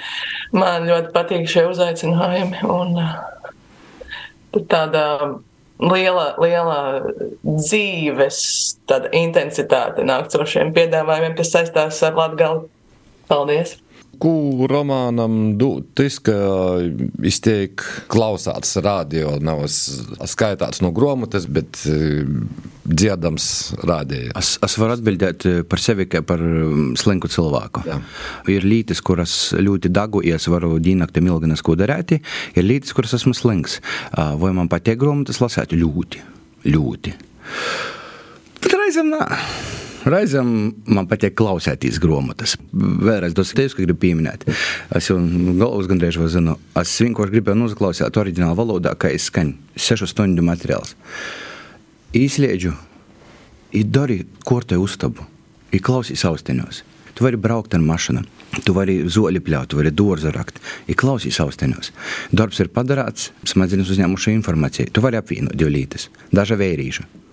Man 0.53 0.85
ļoti 0.85 1.09
patīk 1.15 1.49
šie 1.49 1.65
uzaicinājumi 1.71 2.61
un 2.69 3.01
tāda 4.69 5.05
liela, 5.81 6.27
liela 6.41 6.77
dzīves 7.43 8.41
intensitāte 9.15 10.05
nāk 10.07 10.29
caur 10.33 10.47
šiem 10.49 10.73
piedāvājumiem, 10.75 11.35
kas 11.37 11.53
saistās 11.55 12.03
ar 12.05 12.15
Latviju. 12.19 12.67
Paldies! 13.29 13.79
Ko 14.21 14.67
romānam 14.69 15.55
dod 15.59 15.89
tas, 15.97 16.17
ka 16.23 16.35
izteikti 17.25 18.05
klausāts 18.11 18.75
radio, 18.83 19.35
nav 19.43 19.65
skaitāts 19.67 20.81
no 20.83 20.91
grāmatas, 20.95 21.47
bet 21.51 21.81
e, 21.89 22.23
dziedams 22.85 23.47
rādījā. 23.85 24.33
Es, 24.39 24.55
es 24.65 24.77
varu 24.81 24.95
atbildēt 24.97 25.47
e, 25.49 25.55
par 25.67 25.83
sevi 25.83 26.07
kā 26.11 26.23
par 26.25 26.41
slinku 26.99 27.31
cilvēku. 27.31 27.85
Jā. 27.89 27.99
Ir 28.55 28.67
lietas, 28.67 29.03
kuras 29.05 29.35
ļoti 29.57 29.91
dagu, 29.93 30.23
ja 30.25 30.39
es 30.39 30.49
varu 30.51 30.75
dīnakti 30.79 31.23
ilganas 31.25 31.63
ko 31.65 31.77
darīt, 31.79 32.17
ir 32.55 32.67
lietas, 32.67 32.95
kuras 32.95 33.15
esmu 33.17 33.35
slinks. 33.37 33.79
Vai 34.13 34.53
man 34.55 34.71
patīk 34.71 35.01
grāmatas 35.01 35.41
lasēt? 35.43 35.75
Ļoti, 35.75 36.21
ļoti. 36.69 37.15
Bet 38.63 38.77
reizēm 38.79 39.11
nē. 39.13 39.74
Reizēm 40.05 40.49
man 40.93 41.07
patīk 41.09 41.33
klausēties 41.39 41.97
grāmatas. 42.01 42.55
Vēlreiz 42.71 43.33
tas 43.33 43.53
ir 43.55 43.71
ka 43.73 43.81
gribu 43.81 43.97
pieminēt. 44.03 44.45
Es 44.93 45.09
jau 45.09 45.17
galvas 45.57 45.89
gandrīz 45.89 46.19
vai 46.21 46.29
zinu. 46.29 46.57
Es 46.77 46.93
vienkārši 47.01 47.33
gribēju 47.33 47.57
noklausīt 47.63 48.19
oriģinālu 48.21 48.59
valodā, 48.59 48.93
kā 48.93 49.09
izskaņ 49.15 49.55
sešu 49.81 50.09
stundu 50.11 50.45
materiāls. 50.45 50.93
Īslēdzu, 52.15 52.75
dari 53.97 54.21
korte 54.45 54.77
uztabu, 54.77 55.25
klausīs 55.81 56.21
austiņos. 56.29 56.83
Tu 57.15 57.23
vari 57.23 57.39
braukt 57.39 57.73
ar 57.73 57.81
mašīnu, 57.81 58.21
tu 58.67 58.75
vari 58.75 58.99
zoli 59.09 59.41
pļaut, 59.41 59.71
tu 59.71 59.79
vari 59.79 59.89
dārzu 59.89 60.35
rakt. 60.35 60.61
Klausīs 60.99 61.41
austeņos. 61.41 61.93
Darbs 62.35 62.61
ir 62.61 62.69
padarāts, 62.75 63.31
smadzenes 63.47 63.89
uzņēmuši 63.89 64.37
informāciju. 64.37 64.91
Tu 64.93 65.01
vari 65.01 65.17
apvienot 65.17 65.55
divlītes, 65.57 66.11
daža 66.35 66.59
vērīša. 66.59 67.24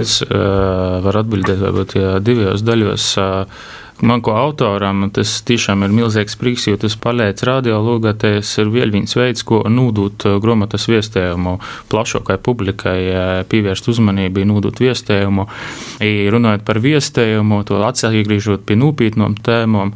Es 0.00 0.20
uh, 0.24 0.98
varu 1.04 1.22
atbildēt, 1.24 1.60
varbūt 1.60 1.96
ja 1.98 2.16
divos 2.24 2.64
daļos. 2.66 3.12
Uh, 3.20 3.70
Man 4.00 4.22
kā 4.24 4.32
autoram 4.32 5.02
tas 5.12 5.28
tiešām 5.44 5.84
ir 5.84 5.92
milzīgs 5.92 6.38
prieks, 6.40 6.64
jo 6.70 6.78
tas 6.80 6.94
palīdz 7.00 7.44
radiologāties 7.44 8.52
ir 8.62 8.70
vēl 8.72 8.94
viens 8.94 9.12
veids, 9.16 9.44
ko 9.44 9.60
nūdūt 9.68 10.24
grāmatas 10.40 10.88
viestējumu 10.88 11.58
plašākai 11.92 12.38
publikai, 12.40 12.96
pievērst 13.52 13.90
uzmanību, 13.92 14.46
nūdūt 14.48 14.80
viestējumu. 14.86 15.44
Runājot 16.36 16.64
par 16.64 16.80
viestējumu, 16.80 17.60
to 17.68 17.82
atsagriežot 17.84 18.64
pie 18.64 18.78
nopietnām 18.80 19.36
tēmām, 19.36 19.92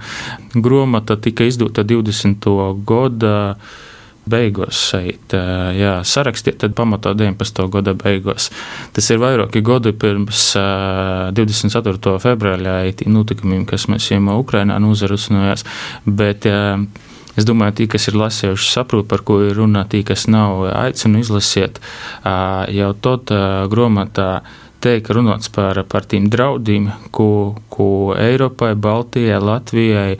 grāmata 0.52 1.16
tika 1.16 1.48
izdota 1.48 1.86
20. 1.88 2.52
gada 2.84 3.34
beigās 4.30 4.80
šeit, 4.90 5.34
jā, 5.76 5.94
sarakstiet, 6.06 6.58
tad 6.62 6.76
pamatā 6.78 7.14
19. 7.18 7.64
gada 7.72 7.94
beigās. 7.98 8.50
Tas 8.96 9.10
ir 9.12 9.22
vairāki 9.22 9.62
gadi 9.64 9.92
pirms 9.92 10.52
24. 11.37 12.18
februārā 12.24 12.78
notikumiem, 13.06 13.64
kas 13.68 13.88
mēs 13.92 14.10
jau 14.12 14.22
Ukrainā 14.38 14.78
nozarusnojās, 14.82 15.66
bet 16.06 16.48
Es 17.34 17.42
domāju, 17.42 17.80
tie, 17.80 17.87
kas 17.90 18.04
ir 18.06 18.14
lasījuši, 18.14 18.68
saprot, 18.70 19.08
par 19.10 19.24
ko 19.26 19.40
ir 19.42 19.56
runa. 19.58 19.82
Tie, 19.90 20.04
kas 20.06 20.28
nav, 20.30 20.68
aicinu 20.70 21.18
izlasiet. 21.18 21.80
Jau 22.22 22.92
tad 23.02 23.32
grāmatā 23.72 24.28
tiek 24.84 25.08
runāts 25.16 25.50
par, 25.50 25.80
par 25.90 26.06
tiem 26.06 26.28
draudiem, 26.30 26.90
ko, 27.14 27.56
ko 27.72 27.88
Eiropai, 28.20 28.74
Baltijai, 28.76 29.40
Latvijai 29.42 30.18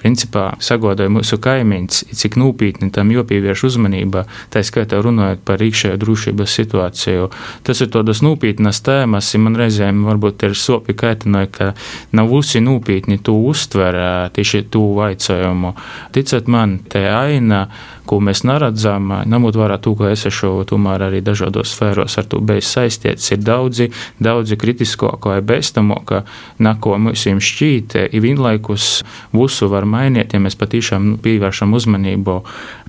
principā 0.00 0.54
sagodoja 0.62 1.12
mūsu 1.12 1.38
kaimiņus, 1.42 2.02
cik 2.16 2.38
nopietni 2.40 2.90
tam 2.94 3.12
jāpievērš 3.14 3.66
uzmanība, 3.70 4.24
tā 4.52 4.62
skaitā 4.66 5.00
runājot 5.04 5.44
par 5.46 5.62
iekšējo 5.62 6.00
drošības 6.00 6.56
situāciju. 6.60 7.30
Tas 7.66 7.84
ir 7.84 7.92
tādas 7.92 8.22
nopietnas 8.24 8.82
tēmas, 8.86 9.30
man 9.40 9.58
reizēm 9.60 10.04
varbūt 10.08 10.48
ir 10.48 10.56
sopi 10.58 10.96
kaitinoja, 10.98 11.50
ka 11.52 11.70
nav 12.16 12.32
visi 12.32 12.62
nopietni 12.64 13.20
to 13.22 13.36
uztver 13.50 13.98
tieši 14.36 14.64
to 14.72 14.84
vaicojumu. 14.96 15.74
Ticat 16.16 16.48
man, 16.50 16.78
te 16.90 17.04
aina 17.10 17.66
ko 18.10 18.18
mēs 18.24 18.42
neredzam, 18.48 19.12
ņemot 19.30 19.58
vērā 19.60 19.76
to, 19.82 19.94
ka 19.98 20.10
es 20.10 20.26
esmu 20.26 20.64
tomēr 20.68 21.06
arī 21.06 21.20
dažādos 21.22 21.74
sfēros 21.76 22.18
ar 22.18 22.26
to 22.30 22.40
beigas 22.42 22.72
saistīts, 22.74 23.30
ir 23.30 23.42
daudzi, 23.46 23.90
daudzi 24.18 24.58
kritiskāko 24.58 25.34
vai 25.34 25.44
bēstamāko, 25.46 26.24
nako 26.58 26.96
mums 27.06 27.26
šķīt, 27.46 27.96
ir 28.10 28.24
vienlaikus 28.24 28.88
visu 29.36 29.68
var 29.70 29.86
mainīt, 29.86 30.34
ja 30.34 30.42
mēs 30.42 30.58
patīšām 30.58 31.12
nu, 31.12 31.20
pievēršam 31.22 31.76
uzmanību 31.78 32.40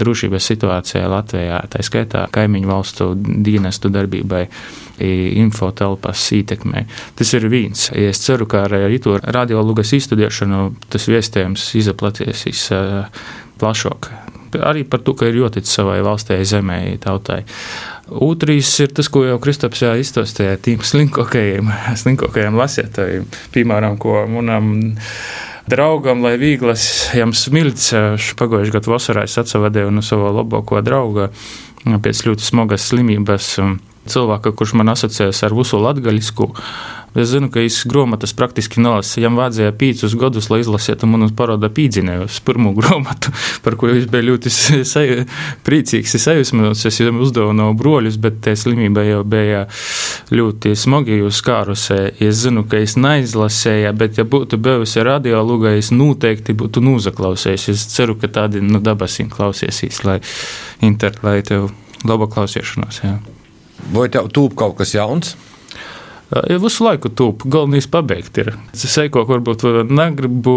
drošības 0.02 0.50
situācijai 0.54 1.06
Latvijā, 1.12 1.62
tā 1.70 1.86
skaitā 1.86 2.26
kaimiņu 2.34 2.72
valstu 2.72 3.12
dienestu 3.16 3.94
darbībai 3.94 4.48
infotelpas 5.02 6.28
ietekmē. 6.38 6.86
Tas 7.18 7.34
ir 7.38 7.48
viens. 7.50 7.88
Es 7.94 8.22
ceru, 8.26 8.50
ka 8.50 8.66
ar 8.68 8.76
rītu 8.90 9.18
radiologas 9.22 9.94
izstudēšanu 9.98 10.66
tas 10.94 11.08
viestējums 11.10 11.72
izaplatīsies 11.82 12.68
plašāk 13.62 14.12
arī 14.60 14.84
par 14.88 15.04
to, 15.06 15.16
ka 15.18 15.30
ir 15.30 15.40
joticis 15.40 15.78
savai 15.80 16.00
valstī, 16.06 16.40
zemē, 16.48 16.82
tautai. 17.04 17.44
Otrs 18.12 18.74
ir 18.84 18.92
tas, 18.96 19.08
ko 19.12 19.24
jau 19.24 19.38
Kristaps 19.44 19.84
izstāstīja 20.04 20.58
tiem 20.64 20.84
slinkākajiem, 20.84 21.72
slinkākajiem 22.02 22.60
lasītājiem, 22.60 23.30
piemēram, 23.56 23.98
ko 24.02 24.26
manam 24.32 24.74
draugam, 25.72 26.26
lai 26.26 26.36
vieglas 26.42 26.84
jām 27.16 27.36
smilts, 27.38 27.92
pagājušajā 28.40 28.76
gadā 28.76 28.96
vasarā 28.96 29.28
es 29.28 29.38
atsavadēju 29.40 29.94
no 29.96 30.04
sava 30.06 30.34
labāko 30.42 30.82
drauga 30.84 31.30
pēc 31.82 32.26
ļoti 32.28 32.46
smagas 32.46 32.90
slimības 32.92 33.56
cilvēka, 34.12 34.54
kurš 34.58 34.76
man 34.80 34.92
asociējas 34.94 35.44
ar 35.46 35.56
visu 35.56 35.80
latgaļisku. 35.82 36.50
Es 37.12 37.28
zinu, 37.28 37.50
ka 37.52 37.60
es 37.60 37.82
grāmatas 37.92 38.32
praktiski 38.38 38.80
nelasu. 38.80 39.18
Viņam 39.18 39.36
vajadzēja 39.36 39.74
piecus 39.76 40.14
gadus, 40.16 40.48
lai 40.48 40.62
izlasītu 40.62 41.10
manu 41.12 41.28
parodu 41.36 41.68
pīdzinēju 41.68 42.28
uz 42.30 42.38
pirmo 42.48 42.72
grāmatu, 42.78 43.34
par 43.66 43.76
ko 43.80 43.90
es 43.92 44.08
biju 44.12 44.30
ļoti 44.30 44.54
saju, 44.88 45.26
priecīgs. 45.68 46.16
Es 46.16 46.28
sajūsmos, 46.30 46.86
es 46.88 47.02
viņam 47.04 47.20
uzdevinu 47.26 47.68
broļus, 47.80 48.20
bet 48.24 48.40
tā 48.46 48.56
slimība 48.56 49.04
jau 49.04 49.26
bija 49.28 49.66
ļoti 50.32 50.72
smagi 50.80 51.20
uzskārusi. 51.28 52.00
Es 52.24 52.46
zinu, 52.46 52.64
ka 52.72 52.80
es 52.80 52.96
neizlasēju, 52.96 53.92
bet 54.00 54.22
ja 54.22 54.28
būtu 54.28 54.62
bijusi 54.64 55.04
radiolūga, 55.04 55.76
es 55.82 55.92
noteikti 55.92 56.56
būtu 56.56 56.84
nozaklausējis. 56.88 57.70
Es 57.76 57.88
ceru, 57.92 58.16
ka 58.22 58.32
tādi 58.32 58.64
no 58.64 58.78
nu, 58.78 58.86
dabasim 58.88 59.28
klausiesīs, 59.32 60.06
lai, 60.08 60.22
inter, 60.80 61.20
lai 61.28 61.42
tev 61.44 61.74
laba 62.08 62.32
klausīšanās. 62.32 63.04
Jā. 63.04 63.18
Vai 63.92 64.08
tev 64.14 64.32
tūp 64.32 64.56
kaut 64.56 64.80
kas 64.80 64.96
jauns? 64.96 65.36
Ja 66.32 66.60
visu 66.64 66.86
laiku 66.86 67.10
tūp, 67.12 67.44
galvenais 67.52 67.90
pabeigt 67.92 68.38
ir. 68.40 68.54
Es 68.72 68.86
seiko, 68.94 69.26
varbūt 69.28 69.66
negribu 69.92 70.54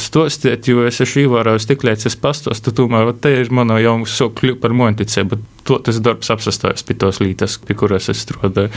stostīt, 0.00 0.68
jo 0.68 0.84
es 0.84 1.00
esmu 1.00 1.22
ievērojis 1.24 1.68
tik 1.70 1.86
lietas, 1.86 2.10
es 2.12 2.18
pastostu, 2.20 2.74
tomēr 2.76 3.14
te 3.24 3.32
ir 3.40 3.52
mana 3.54 3.78
jau 3.80 3.96
sokļu 4.04 4.58
par 4.60 4.76
monticību, 4.76 5.30
bet 5.32 5.64
to 5.64 5.78
tas 5.86 6.02
darbs 6.04 6.28
apsastājas 6.34 6.84
pie 6.84 6.98
tos 7.00 7.22
lītas, 7.24 7.56
pie 7.64 7.78
kuras 7.78 8.10
es 8.12 8.20
strādāju. 8.26 8.68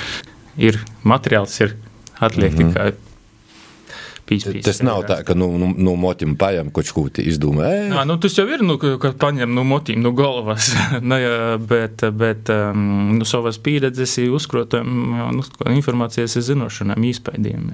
Ir 0.57 0.79
materiāls, 1.03 1.59
ir 1.61 1.75
atliek 2.23 2.55
mm 2.55 2.57
-hmm. 2.57 2.73
tikai 2.73 3.06
Pīs, 4.27 4.47
tas 4.65 4.81
nav 4.83 5.05
tā, 5.07 5.21
ka 5.27 5.35
no 5.37 5.49
nu, 5.59 5.71
nu, 5.71 5.95
motim 5.99 6.35
paņem 6.39 6.71
kaut 6.75 6.91
ko 6.95 7.05
izdomā. 7.23 7.69
Nā, 7.93 8.03
nu, 8.09 8.17
tas 8.21 8.35
jau 8.37 8.47
ir, 8.51 8.63
nu, 8.65 8.75
ka 8.79 9.13
paņem 9.15 9.53
no 9.55 9.63
motim, 9.67 10.01
no 10.03 10.11
galvas. 10.17 10.73
ne, 11.11 11.21
bet 11.69 12.03
bet 12.17 12.51
um, 12.53 13.17
nu, 13.17 13.27
savas 13.27 13.59
pieredzes, 13.63 14.17
uzkrotam 14.33 14.93
nu, 15.37 15.47
informācijas 15.71 16.37
zināšanām, 16.49 17.07
īspējām. 17.11 17.71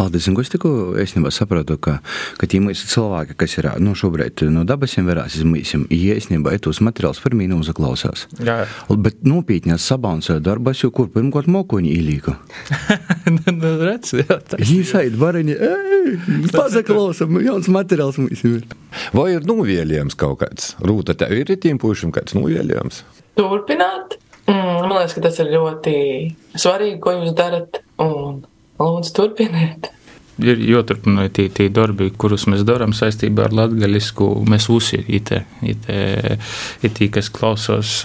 Aldis, 0.00 0.26
un 0.26 0.38
es 0.42 0.50
tikko 0.50 0.70
īstenībā 0.98 1.30
saprotu, 1.34 1.76
ka, 1.78 1.98
ka 2.40 2.48
tie 2.50 2.58
mūsu 2.62 2.88
cilvēki, 2.90 3.36
kas 3.38 3.56
ir 3.60 3.68
nu, 3.82 3.92
šobrīd 3.98 4.42
no 4.50 4.64
dabasiem 4.66 5.06
verās, 5.06 5.36
izmīsim, 5.38 5.84
īstenībā 5.94 6.56
tos 6.64 6.80
materiālus 6.82 7.20
par 7.22 7.36
mīnu 7.38 7.60
uzaklausās. 7.62 8.26
Jā. 8.42 8.64
Bet 8.90 9.22
nopietņās 9.26 9.86
sabalansē 9.92 10.40
darbas, 10.42 10.82
jo 10.82 10.90
kur 10.94 11.10
pirmkārt 11.14 11.46
mokoņi 11.50 11.92
īlīka. 11.94 12.34
nu, 13.36 13.74
redz, 13.84 14.16
jā, 14.18 14.38
tā 14.42 14.58
ir. 14.58 14.72
Īsaid 14.80 15.18
variņi, 15.20 15.54
ej, 15.68 16.16
pazaklausam, 16.54 17.38
jauns 17.44 17.70
materiāls 17.72 18.18
mums 18.18 18.42
ir. 18.48 18.64
Vai 19.14 19.30
ir 19.36 19.46
nuvielījums 19.46 20.18
kaut 20.18 20.40
kāds? 20.42 20.72
Rūta, 20.82 21.14
tev 21.18 21.36
ir 21.38 21.54
tiem 21.60 21.78
pušiem 21.82 22.14
kāds 22.14 22.34
nuvielījums? 22.34 23.04
Turpināt. 23.38 24.18
Mm, 24.44 24.84
man 24.84 24.98
liekas, 24.98 25.14
ka 25.16 25.22
tas 25.24 25.38
ir 25.40 25.54
ļoti 25.54 25.94
svarīgi, 26.58 26.98
ko 27.02 27.14
jūs 27.16 27.32
darat. 27.38 27.80
Un 28.02 28.42
Lūdzu, 28.84 29.12
turpiniet! 29.16 29.90
Ir 30.42 30.58
jāturpina 30.58 31.28
tie, 31.30 31.46
tie 31.46 31.68
darbi, 31.70 32.08
kurus 32.10 32.48
mēs 32.50 32.64
darām 32.66 32.90
saistībā 32.96 33.46
ar 33.46 33.54
latviešu. 33.54 34.26
Uzsīrīte, 34.74 35.44
ir 35.62 36.94
tie, 36.98 37.08
kas 37.14 37.30
klausās. 37.30 38.00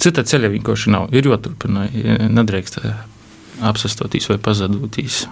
Cita 0.00 0.24
ceļa 0.24 0.54
vienkārši 0.56 0.94
nav. 0.94 1.10
Ir 1.12 1.28
jāturpina, 1.28 1.84
nedrīkst 2.32 2.80
apsastoties 3.60 4.30
vai 4.32 4.38
pazudīs. 4.40 5.26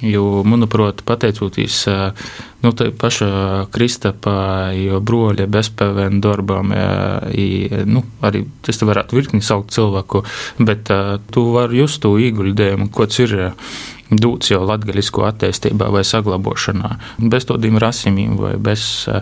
Jo, 0.00 0.40
manuprāt, 0.48 1.02
pateicoties 1.04 1.82
nu, 2.64 2.70
paša 2.72 3.66
Kristapa, 3.72 4.36
broļa 5.04 5.44
bezpēvēna 5.52 6.22
darbām, 6.24 6.72
i, 7.36 7.48
nu, 7.84 8.04
arī 8.24 8.46
tas 8.64 8.80
varētu 8.80 9.18
virkni 9.18 9.44
saukt 9.44 9.76
cilvēku, 9.76 10.24
bet 10.56 10.88
tu 11.32 11.44
vari 11.52 11.82
just 11.82 12.00
to 12.04 12.14
ieguldījumu, 12.16 12.88
kāds 12.96 13.20
ir 13.26 13.36
dūts 14.10 14.50
jau 14.52 14.60
latgaļisko 14.66 15.26
attīstībā 15.28 15.90
vai 15.94 16.02
saglabāšanā. 16.06 16.92
Bez 17.30 17.46
tādiem 17.48 17.78
rasimiem 17.80 18.36
vai 18.40 18.54
bez 18.60 19.06
uh, 19.10 19.20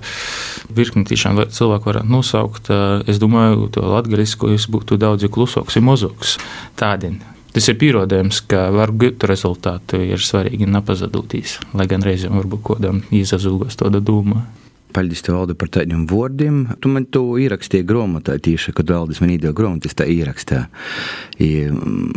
virkni 0.75 1.05
tiešām 1.09 1.45
cilvēku 1.53 1.93
varētu 1.93 2.13
nosaukt, 2.13 2.71
uh, 2.73 3.03
es 3.09 3.21
domāju, 3.21 3.69
to 3.73 3.85
jūs 3.85 4.69
būtu 4.71 4.99
daudz 5.01 5.27
klusāks 5.29 5.77
un 5.77 5.91
mazāks 5.91 6.39
tādien. 6.77 7.21
Tas 7.53 7.65
ir 7.71 7.79
pierādījums, 7.81 8.43
ka 8.47 8.69
var 8.71 8.93
gūt 8.93 9.25
rezultātu, 9.27 9.99
ir 10.05 10.21
svarīgi 10.23 10.69
nepazudīs, 10.69 11.57
lai 11.75 11.89
gan 11.91 12.05
reizēm 12.05 12.37
varbūt 12.37 12.63
kodam 12.63 13.01
izazūgos 13.11 13.81
tāda 13.81 14.03
doma. 14.05 14.45
Paldies, 14.93 15.21
tev, 15.25 15.37
Alde, 15.37 15.57
par 15.59 15.69
tādiem 15.73 16.07
vārdiem. 16.09 16.63
Tu 16.81 16.89
man 16.93 17.05
to 17.13 17.23
ierakstīji 17.41 17.85
grāmatā, 17.89 18.39
tieši, 18.41 18.73
kad 18.77 18.89
Aldis 18.95 19.21
man 19.21 19.35
iedeva 19.35 19.53
grāmatu, 19.57 19.91
es 19.91 19.97
tā 19.97 20.07
ierakstīju. 20.09 20.65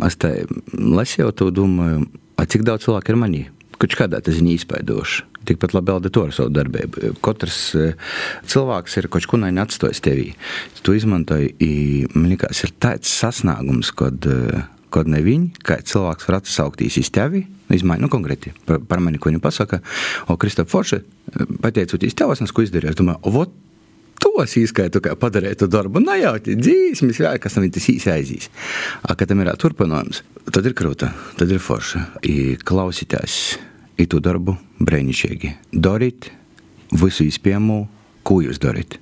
Es 0.06 0.16
tā 0.20 0.30
lasīju, 0.72 1.32
to 1.36 1.50
domāju, 1.52 2.06
cik 2.38 2.64
daudz 2.66 2.86
cilvēku 2.86 3.12
ir 3.12 3.20
manī. 3.20 3.42
Kurš 3.82 3.98
kādā 3.98 4.20
viņa 4.22 4.56
izpaidoši. 4.60 5.24
Tikpat 5.48 5.72
labi 5.74 6.10
to 6.14 6.22
ar 6.22 6.34
savu 6.34 6.52
darbību. 6.54 7.16
Katrs 7.24 7.72
cilvēks 8.46 8.98
ir 9.00 9.08
kaut 9.10 9.26
ko 9.26 9.40
naini 9.42 9.58
atstājis 9.64 10.02
tevī. 10.04 10.28
Tu 10.86 10.94
izmantoji, 10.94 11.56
man 12.14 12.28
liekas, 12.30 12.62
ir 12.62 12.76
tāds 12.78 13.10
sasniegums, 13.10 13.90
kad 13.90 14.28
kad 14.92 15.08
ne 15.08 15.22
viņi, 15.24 15.62
kā 15.64 15.78
cilvēks 15.88 16.28
var 16.28 16.38
atsauktīs 16.40 16.98
iz 17.00 17.10
tevi, 17.14 17.46
izmaiņu, 17.72 18.04
nu, 18.04 18.10
konkrēti 18.12 18.52
par, 18.68 18.82
par 18.88 19.00
mani, 19.00 19.20
ko 19.20 19.30
viņi 19.30 19.40
pasaka, 19.42 19.80
o, 20.28 20.36
Kristap 20.40 20.70
Forši, 20.72 21.00
pateicoties 21.64 22.16
tev, 22.18 22.34
es 22.34 22.52
ko 22.52 22.64
izdarīju, 22.66 22.92
es 22.92 22.98
domāju, 22.98 23.22
o, 23.24 23.32
vot, 23.32 23.54
tos 24.42 24.56
izskaitu, 24.58 25.02
kā 25.02 25.14
padarīt 25.18 25.62
to 25.62 25.68
darbu. 25.70 26.02
Nē, 26.02 26.18
jau 26.22 26.34
tā 26.42 26.56
dzīsmis, 26.58 27.20
jā, 27.22 27.32
kas 27.42 27.56
tam 27.56 27.66
ir 27.66 27.72
tas 27.74 27.88
īsi 27.92 28.10
aizīs. 28.12 28.48
A, 29.02 29.14
kad 29.14 29.30
tam 29.30 29.42
ir 29.44 29.52
turpinājums, 29.60 30.22
tad 30.50 30.66
ir 30.66 30.76
krūta, 30.78 31.12
tad 31.38 31.52
ir 31.52 31.62
forša. 31.62 32.04
I 32.26 32.56
klausītājs, 32.58 33.38
i 34.02 34.08
to 34.10 34.22
darbu 34.24 34.56
brēnišķīgi. 34.82 35.54
Darīt 35.72 36.32
visu 36.98 37.28
izpējamo, 37.28 37.84
ko 38.26 38.42
jūs 38.44 38.60
darīt. 38.62 38.98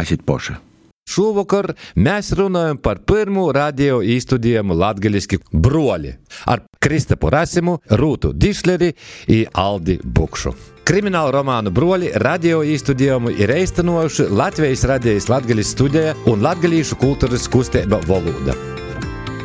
Esiet 0.00 0.24
poša. 0.26 0.58
Šovakar 1.04 1.74
mēs 2.00 2.30
runājam 2.32 2.78
par 2.80 3.02
pirmo 3.04 3.50
radio 3.52 3.98
īstudējumu 4.00 4.72
latgaļiski 4.80 5.38
broļi 5.52 6.14
ar 6.48 6.62
Kristapu 6.80 7.28
Rasimu, 7.32 7.76
Rūtu 8.00 8.32
Dišleri 8.32 8.88
un 9.28 9.42
Aldi 9.52 9.98
Bukšu. 10.00 10.54
Kriminālu 10.88 11.32
romānu 11.36 11.72
broļi 11.76 12.14
radio 12.24 12.62
īstudējumu 12.64 13.34
ir 13.36 13.52
eistenojuši 13.52 14.30
Latvijas 14.32 14.84
radijas 14.88 15.28
latgaļas 15.32 15.74
studija 15.76 16.16
un 16.28 16.44
latgaļīšu 16.44 16.98
kultūras 17.00 17.48
kustība 17.52 18.00
valoda. 18.08 18.56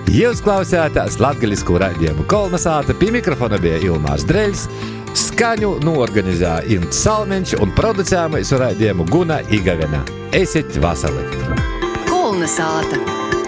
Jūs 0.09 0.39
klausāties 0.41 1.19
latgaļisku 1.21 1.75
radījumu 1.83 2.23
kolonizāta, 2.31 2.95
pie 2.97 3.11
mikrofona 3.13 3.59
bija 3.61 3.77
Ilmārs 3.91 4.23
Dreļs, 4.25 4.63
skaņu 5.17 5.75
norganizēja 5.85 6.65
Ints 6.75 7.01
Salmeņš 7.05 7.55
un 7.63 7.73
producējama 7.77 8.41
izraidījumu 8.43 9.07
Guna 9.09 9.39
Igavena. 9.55 10.03
Esiet 10.35 10.75
vasali! 10.83 11.25
Kolna 12.09 12.49
sāta! 12.49 13.38